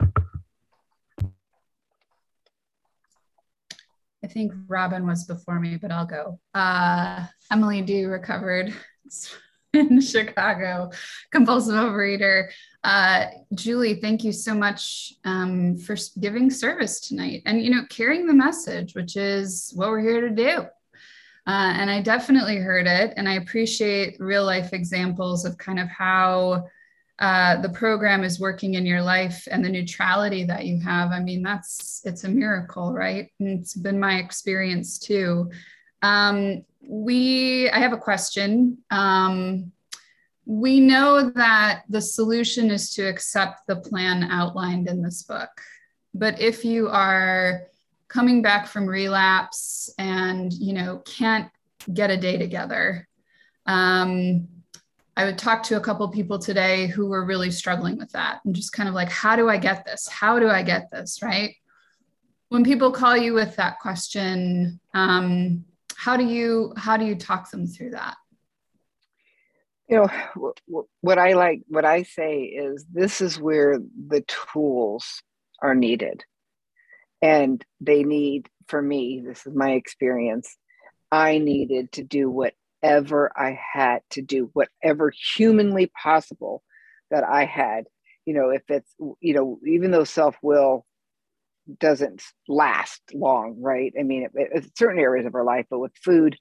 I 4.23 4.29
think 4.29 4.53
Robin 4.68 5.05
was 5.07 5.25
before 5.25 5.59
me, 5.59 5.77
but 5.77 5.90
I'll 5.90 6.07
go. 6.07 6.38
Uh, 6.55 7.27
Emily 7.51 7.83
D 7.83 8.05
recovered 8.05 8.73
in 9.75 10.01
Chicago, 10.01 10.90
compulsive 11.33 11.75
overeater. 11.75 12.51
Uh, 12.85 13.27
Julie, 13.55 13.97
thank 13.97 14.23
you 14.23 14.31
so 14.31 14.55
much 14.55 15.12
um, 15.25 15.77
for 15.77 15.97
giving 16.20 16.51
service 16.51 17.01
tonight 17.01 17.42
and, 17.47 17.61
you 17.61 17.70
know, 17.70 17.83
carrying 17.90 18.29
the 18.29 18.33
message, 18.33 18.94
which 18.94 19.16
is 19.16 19.73
what 19.75 19.90
we're 19.90 20.01
here 20.01 20.20
to 20.20 20.31
do. 20.31 20.66
Uh, 21.46 21.74
and 21.76 21.90
I 21.90 22.00
definitely 22.00 22.57
heard 22.57 22.87
it. 22.87 23.14
And 23.16 23.28
I 23.28 23.35
appreciate 23.35 24.16
real 24.18 24.44
life 24.44 24.72
examples 24.72 25.44
of 25.44 25.59
kind 25.59 25.78
of 25.78 25.88
how 25.88 26.68
uh, 27.18 27.61
the 27.61 27.68
program 27.68 28.24
is 28.24 28.40
working 28.40 28.74
in 28.74 28.87
your 28.87 29.02
life 29.02 29.46
and 29.50 29.64
the 29.64 29.68
neutrality 29.68 30.44
that 30.44 30.64
you 30.64 30.80
have. 30.80 31.12
I 31.12 31.20
mean, 31.20 31.42
that's 31.42 32.00
it's 32.04 32.24
a 32.24 32.28
miracle, 32.28 32.92
right? 32.92 33.30
And 33.38 33.61
it's 33.61 33.74
been 33.74 34.00
my 34.00 34.16
experience 34.16 34.98
too. 34.98 35.50
Um, 36.02 36.64
we, 36.87 37.70
I 37.70 37.78
have 37.78 37.92
a 37.92 37.98
question. 37.98 38.78
Um, 38.90 39.70
we 40.46 40.80
know 40.80 41.30
that 41.30 41.85
the 41.88 42.00
solution 42.00 42.70
is 42.70 42.92
to 42.94 43.02
accept 43.02 43.66
the 43.66 43.76
plan 43.76 44.24
outlined 44.24 44.88
in 44.88 45.02
this 45.02 45.22
book. 45.22 45.50
But 46.14 46.40
if 46.40 46.64
you 46.64 46.88
are 46.88 47.68
coming 48.14 48.42
back 48.42 48.68
from 48.68 48.87
relapse 48.87 49.92
and 49.98 50.53
you 50.53 50.72
know 50.72 51.03
can't 51.05 51.50
get 51.92 52.11
a 52.11 52.16
day 52.16 52.38
together. 52.38 53.07
Um, 53.66 54.48
i 55.16 55.24
would 55.24 55.38
talk 55.38 55.62
to 55.62 55.77
a 55.77 55.81
couple 55.81 56.09
people 56.09 56.38
today 56.38 56.88
who 56.88 57.07
were 57.07 57.24
really 57.24 57.50
struggling 57.50 57.96
with 57.96 58.11
that 58.12 58.40
and 58.44 58.55
just 58.55 58.72
kind 58.72 58.88
of 58.88 58.94
like 58.96 59.09
how 59.09 59.37
do 59.37 59.48
i 59.48 59.57
get 59.57 59.85
this? 59.85 60.07
How 60.07 60.38
do 60.38 60.48
i 60.48 60.62
get 60.62 60.90
this 60.90 61.22
right? 61.22 61.57
When 62.50 62.62
people 62.62 62.92
call 62.92 63.16
you 63.16 63.35
with 63.35 63.57
that 63.57 63.81
question 63.81 64.81
um, 64.92 65.64
how 65.96 66.16
do 66.16 66.24
you 66.24 66.72
how 66.77 66.96
do 66.96 67.05
you 67.05 67.16
talk 67.16 67.50
them 67.50 67.66
through 67.66 67.90
that? 67.90 68.16
You 69.88 69.96
know 69.96 70.55
what 71.00 71.18
i 71.18 71.33
like 71.33 71.62
what 71.68 71.85
i 71.85 72.05
say 72.05 72.42
is 72.44 72.87
this 72.92 73.20
is 73.20 73.38
where 73.38 73.79
the 74.12 74.22
tools 74.22 75.22
are 75.61 75.74
needed 75.74 76.24
and 77.22 77.64
they 77.81 78.03
need 78.05 78.48
for 78.68 78.81
me 78.81 79.22
this 79.24 79.46
is 79.46 79.55
my 79.55 79.72
experience 79.72 80.57
i 81.12 81.38
needed 81.38 81.90
to 81.92 82.03
do 82.03 82.31
whatever 82.31 83.33
i 83.37 83.59
had 83.72 84.00
to 84.11 84.22
do 84.22 84.50
whatever 84.53 85.12
humanly 85.37 85.90
possible 86.03 86.62
that 87.11 87.24
i 87.24 87.44
had 87.44 87.85
you 88.27 88.35
know 88.35 88.50
if 88.50 88.62
it's 88.68 88.94
you 89.20 89.35
know 89.35 89.59
even 89.66 89.90
though 89.90 90.05
self-will 90.05 90.85
doesn't 91.79 92.22
last 92.48 93.00
long, 93.12 93.61
right? 93.61 93.92
I 93.98 94.03
mean, 94.03 94.24
it, 94.24 94.31
it, 94.35 94.77
certain 94.77 94.98
areas 94.98 95.27
of 95.27 95.35
our 95.35 95.44
life, 95.44 95.66
but 95.70 95.79
with 95.79 95.92
food, 96.03 96.37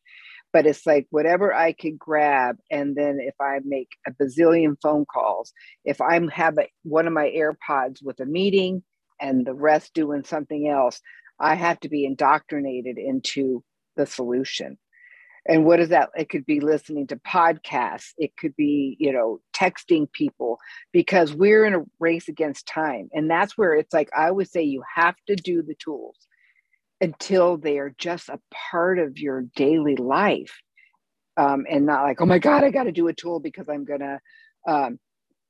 but 0.51 0.65
it's 0.65 0.85
like 0.85 1.07
whatever 1.09 1.53
I 1.53 1.73
could 1.73 1.97
grab. 1.97 2.57
And 2.69 2.95
then 2.95 3.19
if 3.19 3.35
I 3.39 3.59
make 3.63 3.89
a 4.05 4.11
bazillion 4.11 4.75
phone 4.81 5.05
calls, 5.05 5.53
if 5.85 6.01
I'm 6.01 6.27
have 6.29 6.57
a, 6.57 6.67
one 6.83 7.07
of 7.07 7.13
my 7.13 7.31
AirPods 7.35 8.03
with 8.03 8.19
a 8.19 8.25
meeting 8.25 8.83
and 9.23 9.47
the 9.47 9.53
rest 9.53 9.93
doing 9.93 10.23
something 10.25 10.67
else, 10.67 11.01
I 11.39 11.55
have 11.55 11.79
to 11.79 11.89
be 11.89 12.05
indoctrinated 12.05 12.97
into 12.97 13.63
the 13.95 14.05
solution. 14.05 14.77
And 15.47 15.65
what 15.65 15.79
is 15.79 15.89
that? 15.89 16.09
It 16.15 16.29
could 16.29 16.45
be 16.45 16.59
listening 16.59 17.07
to 17.07 17.17
podcasts. 17.17 18.11
It 18.17 18.35
could 18.37 18.55
be 18.55 18.95
you 18.99 19.11
know 19.11 19.39
texting 19.55 20.11
people 20.11 20.59
because 20.91 21.33
we're 21.33 21.65
in 21.65 21.73
a 21.73 21.83
race 21.99 22.27
against 22.27 22.67
time. 22.67 23.09
And 23.13 23.29
that's 23.29 23.57
where 23.57 23.73
it's 23.73 23.93
like 23.93 24.09
i 24.15 24.29
would 24.29 24.49
say 24.49 24.63
you 24.63 24.83
have 24.95 25.15
to 25.27 25.35
do 25.35 25.63
the 25.63 25.75
tools 25.75 26.15
until 27.01 27.57
they 27.57 27.77
are 27.79 27.93
just 27.97 28.29
a 28.29 28.39
part 28.53 28.99
of 28.99 29.17
your 29.17 29.45
daily 29.55 29.95
life. 29.95 30.53
Um, 31.35 31.65
and 31.69 31.87
not 31.87 32.03
like 32.03 32.21
oh 32.21 32.27
my 32.27 32.37
god 32.37 32.63
i 32.63 32.69
got 32.69 32.83
to 32.83 32.91
do 32.91 33.07
a 33.07 33.13
tool 33.13 33.39
because 33.39 33.67
i'm 33.67 33.85
gonna 33.85 34.19
um, 34.67 34.99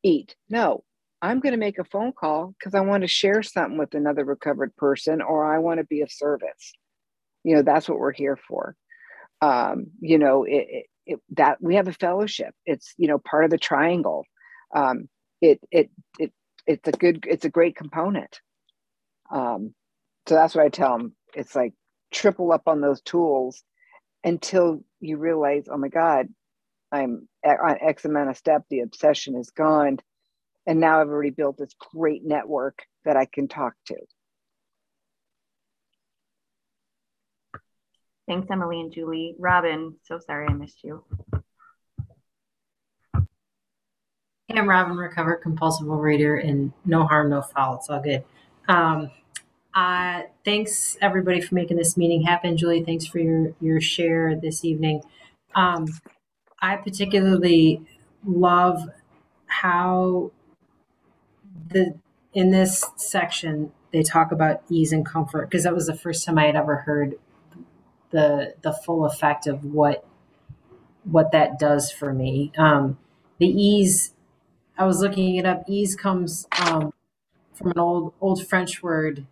eat. 0.02 0.36
No 0.50 0.84
i'm 1.24 1.40
going 1.40 1.54
to 1.54 1.60
make 1.60 1.80
a 1.80 1.84
phone 1.86 2.12
call 2.12 2.54
because 2.60 2.76
i 2.76 2.82
want 2.82 3.02
to 3.02 3.08
share 3.08 3.42
something 3.42 3.80
with 3.80 3.96
another 3.96 4.24
recovered 4.24 4.76
person 4.76 5.22
or 5.22 5.52
i 5.52 5.58
want 5.58 5.80
to 5.80 5.86
be 5.86 6.02
of 6.02 6.12
service. 6.12 6.74
You 7.44 7.56
know 7.56 7.62
that's 7.64 7.90
what 7.90 8.00
we're 8.00 8.14
here 8.14 8.38
for. 8.38 8.76
Um, 9.42 9.88
you 10.00 10.18
know 10.18 10.44
it, 10.44 10.68
it, 10.70 10.86
it, 11.06 11.20
that 11.32 11.58
we 11.62 11.76
have 11.76 11.88
a 11.88 11.94
fellowship. 11.94 12.54
It's 12.66 12.94
you 12.98 13.08
know 13.08 13.18
part 13.18 13.44
of 13.44 13.50
the 13.50 13.58
triangle. 13.58 14.26
Um, 14.76 15.10
it 15.42 15.60
it 15.72 15.90
it 16.20 16.32
it's 16.68 16.88
a 16.88 16.94
good 16.94 17.26
it's 17.28 17.46
a 17.46 17.50
great 17.50 17.76
component. 17.76 18.40
Um, 19.32 19.74
so 20.28 20.36
that's 20.36 20.56
what 20.56 20.66
i 20.66 20.70
tell 20.70 20.98
them 20.98 21.14
it's 21.34 21.56
like 21.56 21.74
triple 22.12 22.52
up 22.52 22.64
on 22.68 22.82
those 22.82 23.02
tools 23.02 23.64
until 24.24 24.84
you 25.00 25.18
realize 25.18 25.66
oh 25.70 25.78
my 25.78 25.90
god 25.90 26.28
i'm 26.92 27.28
on 27.46 27.78
x 27.82 28.06
amount 28.06 28.30
of 28.30 28.38
step 28.38 28.64
the 28.70 28.82
obsession 28.82 29.36
is 29.36 29.50
gone 29.50 29.98
and 30.66 30.80
now 30.80 31.02
i've 31.02 31.08
already 31.08 31.30
built 31.30 31.58
this 31.58 31.74
great 31.94 32.24
network 32.24 32.80
that 33.06 33.18
i 33.18 33.26
can 33.26 33.48
talk 33.48 33.74
to 33.86 33.96
Thanks, 38.28 38.48
Emily 38.50 38.80
and 38.80 38.92
Julie. 38.92 39.36
Robin, 39.38 39.96
so 40.04 40.18
sorry 40.18 40.48
I 40.48 40.54
missed 40.54 40.82
you. 40.84 41.04
Hey, 44.48 44.60
I'm 44.60 44.70
Robin, 44.70 44.96
recovered 44.96 45.38
compulsive 45.38 45.88
overeater, 45.88 46.42
and 46.42 46.72
no 46.86 47.06
harm, 47.06 47.30
no 47.30 47.42
foul. 47.42 47.76
It's 47.76 47.90
all 47.90 48.02
good. 48.02 48.24
Um, 48.70 49.12
uh, 49.74 50.22
thanks 50.46 50.96
everybody 51.02 51.42
for 51.42 51.56
making 51.56 51.78
this 51.78 51.98
meeting 51.98 52.22
happen. 52.22 52.56
Julie, 52.56 52.84
thanks 52.84 53.06
for 53.06 53.20
your 53.20 53.54
your 53.60 53.82
share 53.82 54.36
this 54.36 54.64
evening. 54.64 55.02
Um, 55.56 55.88
I 56.62 56.78
particularly 56.78 57.82
love 58.26 58.82
how 59.48 60.32
the 61.70 61.96
in 62.34 62.52
this 62.52 62.84
section 62.96 63.72
they 63.92 64.02
talk 64.02 64.32
about 64.32 64.62
ease 64.70 64.92
and 64.92 65.06
comfort 65.06 65.50
because 65.50 65.64
that 65.64 65.74
was 65.74 65.86
the 65.86 65.96
first 65.96 66.26
time 66.26 66.38
I 66.38 66.46
had 66.48 66.56
ever 66.56 66.78
heard 66.78 67.16
the 68.12 68.56
the 68.62 68.74
full 68.74 69.06
effect 69.06 69.48
of 69.48 69.64
what 69.64 70.06
what 71.04 71.32
that 71.32 71.60
does 71.60 71.92
for 71.92 72.14
me. 72.14 72.52
Um, 72.58 72.98
the 73.40 73.48
ease, 73.48 74.14
I 74.78 74.86
was 74.86 75.02
looking 75.02 75.36
it 75.36 75.46
up. 75.46 75.64
Ease 75.68 75.96
comes 75.96 76.48
um, 76.60 76.94
from 77.54 77.72
an 77.72 77.80
old 77.80 78.14
old 78.22 78.48
French 78.48 78.82
word. 78.82 79.26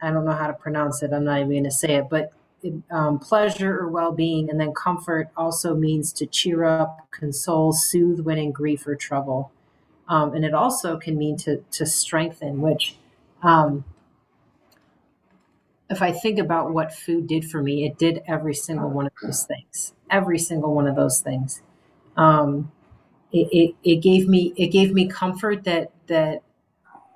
I 0.00 0.10
don't 0.10 0.24
know 0.24 0.32
how 0.32 0.48
to 0.48 0.52
pronounce 0.52 1.02
it. 1.02 1.12
I'm 1.12 1.24
not 1.24 1.38
even 1.38 1.50
going 1.50 1.64
to 1.64 1.70
say 1.70 1.94
it, 1.94 2.08
but 2.10 2.32
it, 2.62 2.74
um, 2.90 3.18
pleasure 3.18 3.78
or 3.78 3.88
well 3.88 4.12
being, 4.12 4.50
and 4.50 4.60
then 4.60 4.72
comfort 4.74 5.30
also 5.36 5.74
means 5.74 6.12
to 6.14 6.26
cheer 6.26 6.64
up, 6.64 7.08
console, 7.10 7.72
soothe 7.72 8.20
when 8.20 8.38
in 8.38 8.50
grief 8.50 8.86
or 8.86 8.96
trouble, 8.96 9.52
um, 10.12 10.34
and 10.34 10.44
it 10.44 10.52
also 10.54 10.98
can 10.98 11.16
mean 11.16 11.38
to 11.38 11.64
to 11.72 11.86
strengthen, 11.86 12.60
which 12.60 12.96
um, 13.42 13.84
if 15.90 16.00
I 16.00 16.12
think 16.12 16.38
about 16.38 16.72
what 16.72 16.94
food 16.94 17.26
did 17.26 17.44
for 17.44 17.62
me, 17.62 17.84
it 17.84 17.98
did 17.98 18.22
every 18.26 18.54
single 18.54 18.88
one 18.88 19.06
of 19.06 19.12
those 19.22 19.44
things. 19.44 19.92
Every 20.10 20.38
single 20.38 20.74
one 20.74 20.86
of 20.86 20.96
those 20.96 21.20
things. 21.20 21.62
Um, 22.16 22.72
it, 23.32 23.48
it, 23.52 23.76
it 23.90 23.96
gave 24.02 24.28
me 24.28 24.54
it 24.56 24.68
gave 24.68 24.92
me 24.92 25.08
comfort 25.08 25.64
that 25.64 25.92
that 26.08 26.42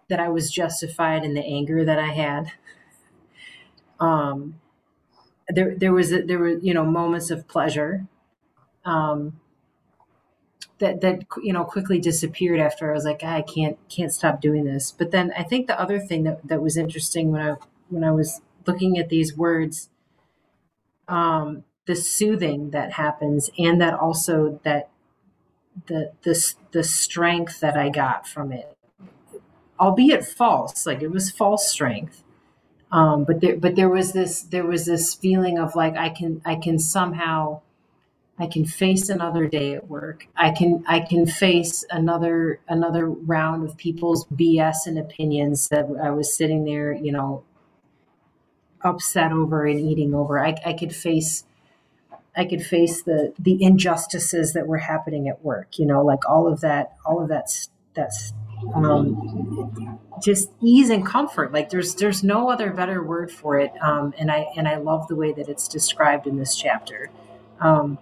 that 0.08 0.20
I 0.20 0.28
was 0.28 0.50
justified 0.50 1.24
in 1.24 1.34
the 1.34 1.44
anger 1.44 1.84
that 1.84 1.98
I 1.98 2.08
had. 2.08 2.52
Um, 3.98 4.60
there 5.48 5.76
there 5.76 5.92
was 5.92 6.10
there 6.10 6.38
were 6.38 6.50
you 6.58 6.74
know 6.74 6.84
moments 6.84 7.30
of 7.30 7.48
pleasure. 7.48 8.06
Um, 8.84 9.40
that 10.78 11.00
that 11.00 11.24
you 11.42 11.52
know 11.52 11.64
quickly 11.64 11.98
disappeared 11.98 12.60
after 12.60 12.90
I 12.90 12.94
was 12.94 13.04
like 13.04 13.24
I 13.24 13.42
can't 13.42 13.78
can't 13.88 14.12
stop 14.12 14.40
doing 14.40 14.64
this. 14.64 14.92
But 14.92 15.10
then 15.10 15.32
I 15.36 15.42
think 15.42 15.66
the 15.66 15.80
other 15.80 15.98
thing 15.98 16.24
that, 16.24 16.46
that 16.46 16.62
was 16.62 16.76
interesting 16.76 17.32
when 17.32 17.42
I 17.42 17.54
when 17.88 18.04
I 18.04 18.12
was 18.12 18.40
looking 18.66 18.98
at 18.98 19.08
these 19.08 19.36
words, 19.36 19.88
um, 21.08 21.64
the 21.86 21.96
soothing 21.96 22.70
that 22.70 22.92
happens, 22.92 23.50
and 23.58 23.80
that 23.80 23.94
also 23.94 24.60
that 24.64 24.90
the 25.86 26.12
the 26.22 26.54
the 26.72 26.84
strength 26.84 27.60
that 27.60 27.76
I 27.76 27.88
got 27.88 28.26
from 28.26 28.52
it, 28.52 28.76
albeit 29.78 30.24
false, 30.24 30.86
like 30.86 31.02
it 31.02 31.10
was 31.10 31.30
false 31.30 31.68
strength. 31.70 32.22
Um, 32.92 33.24
but 33.24 33.40
there, 33.40 33.56
but 33.56 33.74
there 33.74 33.88
was 33.88 34.12
this, 34.12 34.42
there 34.42 34.64
was 34.64 34.86
this 34.86 35.14
feeling 35.14 35.58
of 35.58 35.74
like 35.74 35.96
I 35.96 36.08
can, 36.08 36.40
I 36.44 36.54
can 36.54 36.78
somehow, 36.78 37.62
I 38.38 38.46
can 38.46 38.66
face 38.66 39.08
another 39.08 39.48
day 39.48 39.74
at 39.74 39.88
work. 39.88 40.26
I 40.36 40.50
can, 40.50 40.84
I 40.86 41.00
can 41.00 41.26
face 41.26 41.84
another, 41.90 42.60
another 42.68 43.08
round 43.08 43.68
of 43.68 43.76
people's 43.76 44.26
BS 44.26 44.86
and 44.86 44.98
opinions 44.98 45.68
that 45.68 45.86
I 46.02 46.10
was 46.10 46.36
sitting 46.36 46.64
there, 46.64 46.92
you 46.92 47.12
know, 47.12 47.44
upset 48.82 49.32
over 49.32 49.66
and 49.66 49.80
eating 49.80 50.14
over. 50.14 50.38
I, 50.38 50.54
I 50.64 50.72
could 50.74 50.94
face 50.94 51.44
I 52.36 52.44
could 52.44 52.62
face 52.62 53.02
the 53.02 53.32
the 53.38 53.62
injustices 53.62 54.52
that 54.52 54.66
were 54.66 54.78
happening 54.78 55.28
at 55.28 55.42
work. 55.42 55.78
You 55.78 55.86
know, 55.86 56.04
like 56.04 56.28
all 56.28 56.46
of 56.46 56.60
that, 56.60 56.92
all 57.04 57.22
of 57.22 57.28
that's 57.28 57.70
that's 57.94 58.34
um, 58.74 59.98
just 60.22 60.50
ease 60.60 60.90
and 60.90 61.04
comfort. 61.04 61.52
Like 61.52 61.70
there's 61.70 61.94
there's 61.94 62.22
no 62.22 62.50
other 62.50 62.70
better 62.70 63.02
word 63.02 63.30
for 63.32 63.58
it. 63.58 63.72
Um, 63.80 64.12
and 64.18 64.30
I 64.30 64.46
and 64.56 64.68
I 64.68 64.76
love 64.76 65.08
the 65.08 65.16
way 65.16 65.32
that 65.32 65.48
it's 65.48 65.66
described 65.66 66.26
in 66.26 66.36
this 66.36 66.54
chapter. 66.54 67.10
Um, 67.58 67.98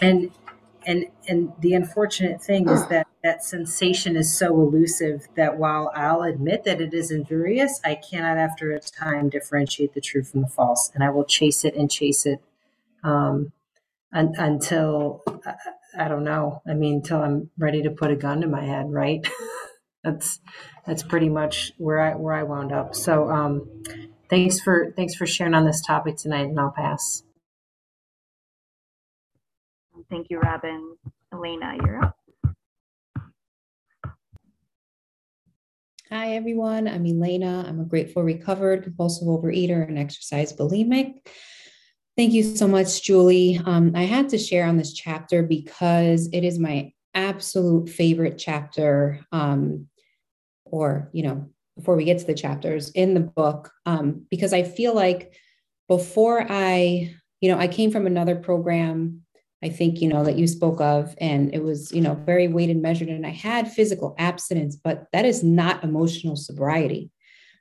and 0.00 0.30
and 0.86 1.06
and 1.26 1.52
the 1.60 1.74
unfortunate 1.74 2.42
thing 2.42 2.68
is 2.68 2.86
that 2.88 3.06
that 3.22 3.42
sensation 3.44 4.16
is 4.16 4.36
so 4.36 4.48
elusive 4.60 5.26
that 5.34 5.56
while 5.58 5.90
I'll 5.94 6.22
admit 6.22 6.64
that 6.64 6.80
it 6.80 6.92
is 6.92 7.10
injurious, 7.10 7.80
I 7.84 7.94
cannot 7.94 8.36
after 8.36 8.72
a 8.72 8.80
time 8.80 9.30
differentiate 9.30 9.94
the 9.94 10.00
true 10.00 10.22
from 10.22 10.42
the 10.42 10.48
false, 10.48 10.90
and 10.94 11.02
I 11.02 11.10
will 11.10 11.24
chase 11.24 11.64
it 11.64 11.74
and 11.74 11.90
chase 11.90 12.26
it 12.26 12.40
um, 13.02 13.52
un- 14.12 14.34
until 14.38 15.22
I, 15.46 16.04
I 16.04 16.08
don't 16.08 16.24
know. 16.24 16.62
I 16.66 16.74
mean, 16.74 16.96
until 16.96 17.22
I'm 17.22 17.50
ready 17.58 17.82
to 17.82 17.90
put 17.90 18.10
a 18.10 18.16
gun 18.16 18.40
to 18.42 18.48
my 18.48 18.64
head, 18.64 18.92
right? 18.92 19.26
that's 20.04 20.40
that's 20.86 21.02
pretty 21.02 21.28
much 21.28 21.72
where 21.78 22.00
I 22.00 22.14
where 22.14 22.34
I 22.34 22.42
wound 22.42 22.72
up. 22.72 22.94
So 22.94 23.30
um, 23.30 23.68
thanks 24.30 24.60
for 24.60 24.92
thanks 24.96 25.14
for 25.14 25.26
sharing 25.26 25.54
on 25.54 25.64
this 25.64 25.80
topic 25.80 26.16
tonight, 26.16 26.48
and 26.48 26.60
I'll 26.60 26.72
pass. 26.72 27.22
Thank 30.14 30.30
you, 30.30 30.38
Robin. 30.38 30.96
Elena, 31.32 31.76
you're 31.84 32.04
up. 32.04 32.16
Hi, 36.08 36.36
everyone. 36.36 36.86
I'm 36.86 37.04
Elena. 37.04 37.64
I'm 37.66 37.80
a 37.80 37.84
grateful, 37.84 38.22
recovered, 38.22 38.84
compulsive 38.84 39.26
overeater 39.26 39.88
and 39.88 39.98
exercise 39.98 40.52
bulimic. 40.52 41.14
Thank 42.16 42.32
you 42.32 42.44
so 42.44 42.68
much, 42.68 43.02
Julie. 43.02 43.60
Um, 43.64 43.90
I 43.96 44.04
had 44.04 44.28
to 44.28 44.38
share 44.38 44.68
on 44.68 44.76
this 44.76 44.92
chapter 44.92 45.42
because 45.42 46.28
it 46.32 46.44
is 46.44 46.60
my 46.60 46.92
absolute 47.14 47.88
favorite 47.88 48.38
chapter, 48.38 49.18
um, 49.32 49.88
or, 50.64 51.10
you 51.12 51.24
know, 51.24 51.50
before 51.76 51.96
we 51.96 52.04
get 52.04 52.20
to 52.20 52.24
the 52.24 52.34
chapters 52.34 52.90
in 52.90 53.14
the 53.14 53.20
book, 53.20 53.72
um, 53.84 54.26
because 54.30 54.52
I 54.52 54.62
feel 54.62 54.94
like 54.94 55.34
before 55.88 56.46
I, 56.48 57.16
you 57.40 57.50
know, 57.50 57.58
I 57.58 57.66
came 57.66 57.90
from 57.90 58.06
another 58.06 58.36
program 58.36 59.23
I 59.64 59.68
think, 59.68 60.00
you 60.00 60.08
know, 60.08 60.22
that 60.24 60.38
you 60.38 60.46
spoke 60.46 60.80
of, 60.80 61.14
and 61.18 61.54
it 61.54 61.62
was, 61.62 61.90
you 61.96 62.02
know, 62.04 62.14
very 62.14 62.48
weighted 62.48 62.80
measured. 62.86 63.08
And 63.08 63.26
I 63.26 63.30
had 63.30 63.72
physical 63.72 64.14
abstinence, 64.18 64.76
but 64.76 65.06
that 65.12 65.24
is 65.24 65.42
not 65.42 65.82
emotional 65.82 66.36
sobriety. 66.36 67.10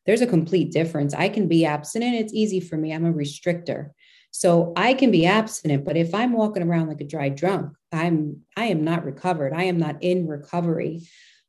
There's 0.06 0.22
a 0.22 0.28
complete 0.28 0.72
difference. 0.72 1.14
I 1.14 1.30
can 1.30 1.48
be 1.48 1.66
abstinent. 1.66 2.16
It's 2.16 2.34
easy 2.34 2.60
for 2.60 2.78
me. 2.78 2.94
I'm 2.94 3.06
a 3.06 3.14
restrictor. 3.14 3.92
So 4.32 4.74
I 4.76 4.96
can 4.96 5.12
be 5.12 5.26
abstinent, 5.26 5.86
but 5.86 5.96
if 5.96 6.14
I'm 6.14 6.34
walking 6.34 6.64
around 6.64 6.88
like 6.88 7.02
a 7.02 7.12
dry 7.16 7.30
drunk, 7.30 7.66
I'm 7.92 8.42
I 8.58 8.66
am 8.66 8.84
not 8.84 9.06
recovered. 9.06 9.54
I 9.54 9.64
am 9.64 9.78
not 9.78 9.96
in 10.02 10.28
recovery. 10.28 10.94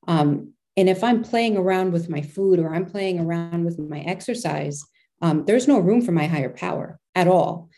Um, 0.06 0.54
And 0.76 0.88
if 0.88 1.02
I'm 1.04 1.22
playing 1.22 1.56
around 1.56 1.92
with 1.92 2.08
my 2.08 2.22
food 2.34 2.58
or 2.58 2.74
I'm 2.74 2.86
playing 2.86 3.20
around 3.20 3.64
with 3.64 3.78
my 3.78 4.00
exercise, 4.00 4.84
um, 5.22 5.44
there's 5.46 5.68
no 5.68 5.78
room 5.78 6.02
for 6.02 6.12
my 6.12 6.26
higher 6.26 6.50
power 6.50 6.98
at 7.14 7.28
all. 7.28 7.70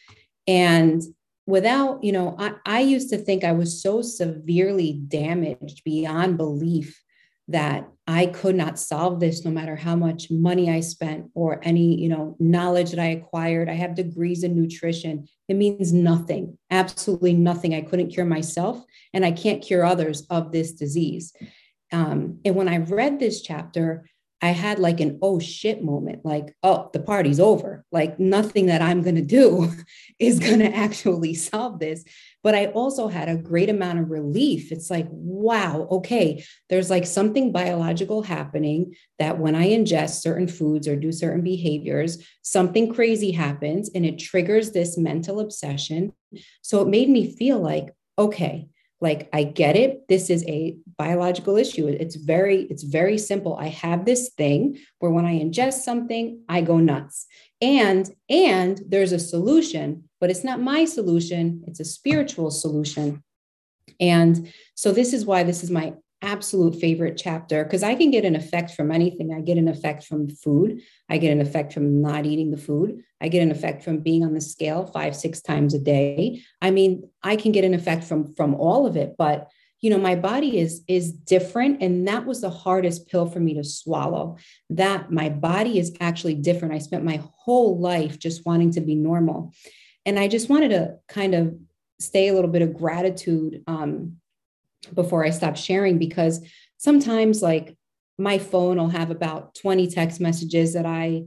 And 0.46 1.02
without, 1.46 2.02
you 2.02 2.12
know, 2.12 2.36
I, 2.38 2.54
I 2.66 2.80
used 2.80 3.10
to 3.10 3.18
think 3.18 3.44
I 3.44 3.52
was 3.52 3.80
so 3.80 4.02
severely 4.02 4.92
damaged 4.92 5.82
beyond 5.84 6.36
belief 6.36 7.00
that 7.48 7.88
I 8.08 8.26
could 8.26 8.56
not 8.56 8.78
solve 8.78 9.20
this 9.20 9.44
no 9.44 9.52
matter 9.52 9.76
how 9.76 9.94
much 9.94 10.30
money 10.30 10.68
I 10.68 10.80
spent 10.80 11.30
or 11.34 11.60
any, 11.62 12.00
you 12.00 12.08
know, 12.08 12.36
knowledge 12.40 12.90
that 12.90 12.98
I 12.98 13.10
acquired. 13.10 13.68
I 13.68 13.74
have 13.74 13.94
degrees 13.94 14.42
in 14.42 14.60
nutrition. 14.60 15.28
It 15.48 15.54
means 15.54 15.92
nothing, 15.92 16.58
absolutely 16.70 17.34
nothing. 17.34 17.74
I 17.74 17.82
couldn't 17.82 18.10
cure 18.10 18.26
myself 18.26 18.84
and 19.12 19.24
I 19.24 19.30
can't 19.30 19.62
cure 19.62 19.84
others 19.84 20.26
of 20.28 20.50
this 20.50 20.72
disease. 20.72 21.32
Um, 21.92 22.40
and 22.44 22.56
when 22.56 22.68
I 22.68 22.78
read 22.78 23.20
this 23.20 23.42
chapter, 23.42 24.08
I 24.42 24.48
had 24.50 24.78
like 24.78 25.00
an 25.00 25.18
oh 25.22 25.38
shit 25.38 25.82
moment, 25.82 26.24
like, 26.24 26.54
oh, 26.62 26.90
the 26.92 27.00
party's 27.00 27.40
over. 27.40 27.84
Like, 27.90 28.20
nothing 28.20 28.66
that 28.66 28.82
I'm 28.82 29.02
going 29.02 29.16
to 29.16 29.22
do 29.22 29.72
is 30.18 30.38
going 30.38 30.58
to 30.58 30.74
actually 30.74 31.34
solve 31.34 31.78
this. 31.78 32.04
But 32.42 32.54
I 32.54 32.66
also 32.66 33.08
had 33.08 33.28
a 33.28 33.36
great 33.36 33.70
amount 33.70 33.98
of 33.98 34.10
relief. 34.10 34.70
It's 34.70 34.90
like, 34.90 35.06
wow, 35.10 35.88
okay, 35.90 36.44
there's 36.68 36.90
like 36.90 37.06
something 37.06 37.50
biological 37.50 38.22
happening 38.22 38.94
that 39.18 39.38
when 39.38 39.54
I 39.54 39.68
ingest 39.68 40.20
certain 40.20 40.48
foods 40.48 40.86
or 40.86 40.96
do 40.96 41.12
certain 41.12 41.42
behaviors, 41.42 42.24
something 42.42 42.92
crazy 42.92 43.32
happens 43.32 43.90
and 43.94 44.04
it 44.04 44.18
triggers 44.18 44.70
this 44.70 44.98
mental 44.98 45.40
obsession. 45.40 46.12
So 46.62 46.82
it 46.82 46.88
made 46.88 47.08
me 47.08 47.34
feel 47.34 47.58
like, 47.58 47.88
okay, 48.18 48.68
like 49.00 49.28
i 49.32 49.44
get 49.44 49.76
it. 49.76 50.08
This 50.08 50.30
is 50.30 50.44
a 50.44 50.76
biological 50.98 51.56
issue. 51.56 51.86
It's 51.86 52.16
very 52.16 52.62
it's 52.62 52.82
very 52.82 53.18
simple. 53.18 53.56
I 53.56 53.68
have 53.68 54.04
this 54.04 54.30
thing 54.30 54.78
where 54.98 55.10
when 55.10 55.26
i 55.26 55.38
ingest 55.38 55.82
something 55.82 56.42
i 56.48 56.60
go 56.60 56.78
nuts. 56.78 57.26
And 57.60 58.10
and 58.28 58.82
there's 58.88 59.12
a 59.12 59.18
solution 59.18 60.04
but 60.20 60.30
it's 60.30 60.44
not 60.44 60.60
my 60.60 60.84
solution. 60.84 61.62
It's 61.66 61.80
a 61.80 61.84
spiritual 61.84 62.50
solution. 62.50 63.22
And 64.00 64.52
so 64.74 64.92
this 64.92 65.12
is 65.12 65.24
why 65.24 65.42
this 65.42 65.62
is 65.62 65.70
my 65.70 65.94
absolute 66.22 66.74
favorite 66.76 67.16
chapter 67.16 67.64
because 67.64 67.82
I 67.82 67.94
can 67.94 68.10
get 68.10 68.24
an 68.24 68.36
effect 68.36 68.72
from 68.72 68.90
anything. 68.90 69.34
I 69.34 69.40
get 69.40 69.58
an 69.58 69.68
effect 69.68 70.04
from 70.04 70.28
food. 70.28 70.80
I 71.08 71.18
get 71.18 71.32
an 71.32 71.40
effect 71.40 71.72
from 71.72 72.00
not 72.00 72.26
eating 72.26 72.50
the 72.50 72.56
food. 72.56 73.02
I 73.20 73.28
get 73.28 73.42
an 73.42 73.50
effect 73.50 73.84
from 73.84 74.00
being 74.00 74.24
on 74.24 74.34
the 74.34 74.40
scale 74.40 74.86
five, 74.86 75.14
six 75.14 75.40
times 75.40 75.74
a 75.74 75.78
day. 75.78 76.42
I 76.62 76.70
mean, 76.70 77.08
I 77.22 77.36
can 77.36 77.52
get 77.52 77.64
an 77.64 77.74
effect 77.74 78.04
from 78.04 78.34
from 78.34 78.54
all 78.54 78.86
of 78.86 78.96
it, 78.96 79.14
but 79.18 79.50
you 79.80 79.90
know, 79.90 79.98
my 79.98 80.16
body 80.16 80.58
is 80.58 80.82
is 80.88 81.12
different 81.12 81.82
and 81.82 82.08
that 82.08 82.24
was 82.24 82.40
the 82.40 82.50
hardest 82.50 83.08
pill 83.08 83.26
for 83.26 83.40
me 83.40 83.54
to 83.54 83.64
swallow. 83.64 84.36
That 84.70 85.12
my 85.12 85.28
body 85.28 85.78
is 85.78 85.94
actually 86.00 86.34
different. 86.34 86.74
I 86.74 86.78
spent 86.78 87.04
my 87.04 87.22
whole 87.36 87.78
life 87.78 88.18
just 88.18 88.46
wanting 88.46 88.72
to 88.72 88.80
be 88.80 88.94
normal. 88.94 89.52
And 90.06 90.18
I 90.18 90.28
just 90.28 90.48
wanted 90.48 90.70
to 90.70 90.96
kind 91.08 91.34
of 91.34 91.54
stay 92.00 92.28
a 92.28 92.34
little 92.34 92.50
bit 92.50 92.62
of 92.62 92.74
gratitude 92.74 93.62
um, 93.66 94.16
before 94.94 95.24
I 95.24 95.30
stop 95.30 95.56
sharing 95.56 95.98
because 95.98 96.46
sometimes 96.78 97.42
like 97.42 97.76
my 98.18 98.38
phone 98.38 98.78
will 98.78 98.88
have 98.88 99.10
about 99.10 99.54
20 99.56 99.88
text 99.88 100.20
messages 100.20 100.74
that 100.74 100.86
I 100.86 101.24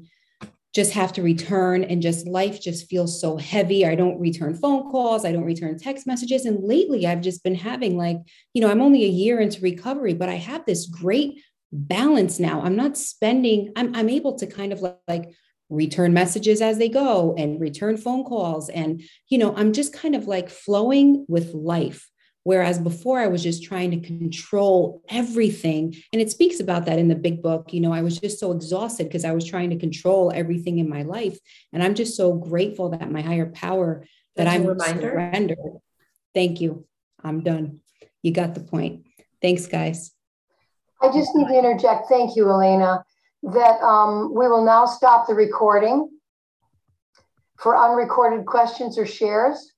just 0.73 0.93
have 0.93 1.11
to 1.13 1.23
return 1.23 1.83
and 1.83 2.01
just 2.01 2.27
life 2.27 2.61
just 2.61 2.87
feels 2.89 3.19
so 3.19 3.37
heavy. 3.37 3.85
I 3.85 3.95
don't 3.95 4.19
return 4.19 4.55
phone 4.55 4.89
calls, 4.91 5.25
I 5.25 5.31
don't 5.31 5.43
return 5.43 5.77
text 5.79 6.05
messages 6.05 6.45
and 6.45 6.63
lately 6.63 7.07
I've 7.07 7.21
just 7.21 7.43
been 7.43 7.55
having 7.55 7.97
like, 7.97 8.17
you 8.53 8.61
know, 8.61 8.69
I'm 8.69 8.81
only 8.81 9.03
a 9.03 9.09
year 9.09 9.39
into 9.39 9.61
recovery, 9.61 10.13
but 10.13 10.29
I 10.29 10.35
have 10.35 10.65
this 10.65 10.85
great 10.85 11.41
balance 11.71 12.39
now. 12.39 12.61
I'm 12.61 12.75
not 12.75 12.97
spending 12.97 13.71
I'm 13.75 13.95
I'm 13.95 14.09
able 14.09 14.37
to 14.39 14.47
kind 14.47 14.73
of 14.73 14.83
like 15.07 15.31
return 15.69 16.13
messages 16.13 16.61
as 16.61 16.79
they 16.79 16.89
go 16.89 17.35
and 17.37 17.59
return 17.59 17.95
phone 17.97 18.23
calls 18.23 18.69
and 18.69 19.03
you 19.27 19.37
know, 19.37 19.55
I'm 19.55 19.73
just 19.73 19.93
kind 19.93 20.15
of 20.15 20.27
like 20.27 20.49
flowing 20.49 21.25
with 21.27 21.53
life 21.53 22.08
Whereas 22.43 22.79
before 22.79 23.19
I 23.19 23.27
was 23.27 23.43
just 23.43 23.63
trying 23.63 23.91
to 23.91 23.99
control 23.99 25.03
everything. 25.09 25.95
And 26.13 26.21
it 26.21 26.31
speaks 26.31 26.59
about 26.59 26.85
that 26.85 26.97
in 26.97 27.07
the 27.07 27.15
big 27.15 27.43
book. 27.43 27.73
You 27.73 27.81
know, 27.81 27.93
I 27.93 28.01
was 28.01 28.19
just 28.19 28.39
so 28.39 28.51
exhausted 28.51 29.05
because 29.05 29.25
I 29.25 29.33
was 29.33 29.45
trying 29.45 29.69
to 29.71 29.77
control 29.77 30.31
everything 30.33 30.79
in 30.79 30.89
my 30.89 31.03
life. 31.03 31.37
And 31.73 31.83
I'm 31.83 31.95
just 31.95 32.15
so 32.15 32.33
grateful 32.33 32.89
that 32.89 33.11
my 33.11 33.21
higher 33.21 33.51
power 33.51 34.05
that 34.35 34.47
I'm 34.47 34.79
surrendered. 34.79 35.57
Thank 36.33 36.61
you. 36.61 36.85
I'm 37.23 37.41
done. 37.41 37.81
You 38.21 38.31
got 38.31 38.55
the 38.55 38.61
point. 38.61 39.05
Thanks, 39.41 39.67
guys. 39.67 40.11
I 41.01 41.11
just 41.11 41.35
need 41.35 41.47
to 41.47 41.57
interject. 41.57 42.07
Thank 42.07 42.35
you, 42.35 42.49
Elena. 42.49 43.03
That 43.43 43.81
um, 43.81 44.33
we 44.33 44.47
will 44.47 44.65
now 44.65 44.85
stop 44.85 45.27
the 45.27 45.33
recording 45.33 46.09
for 47.57 47.77
unrecorded 47.77 48.45
questions 48.45 48.97
or 48.97 49.05
shares. 49.05 49.73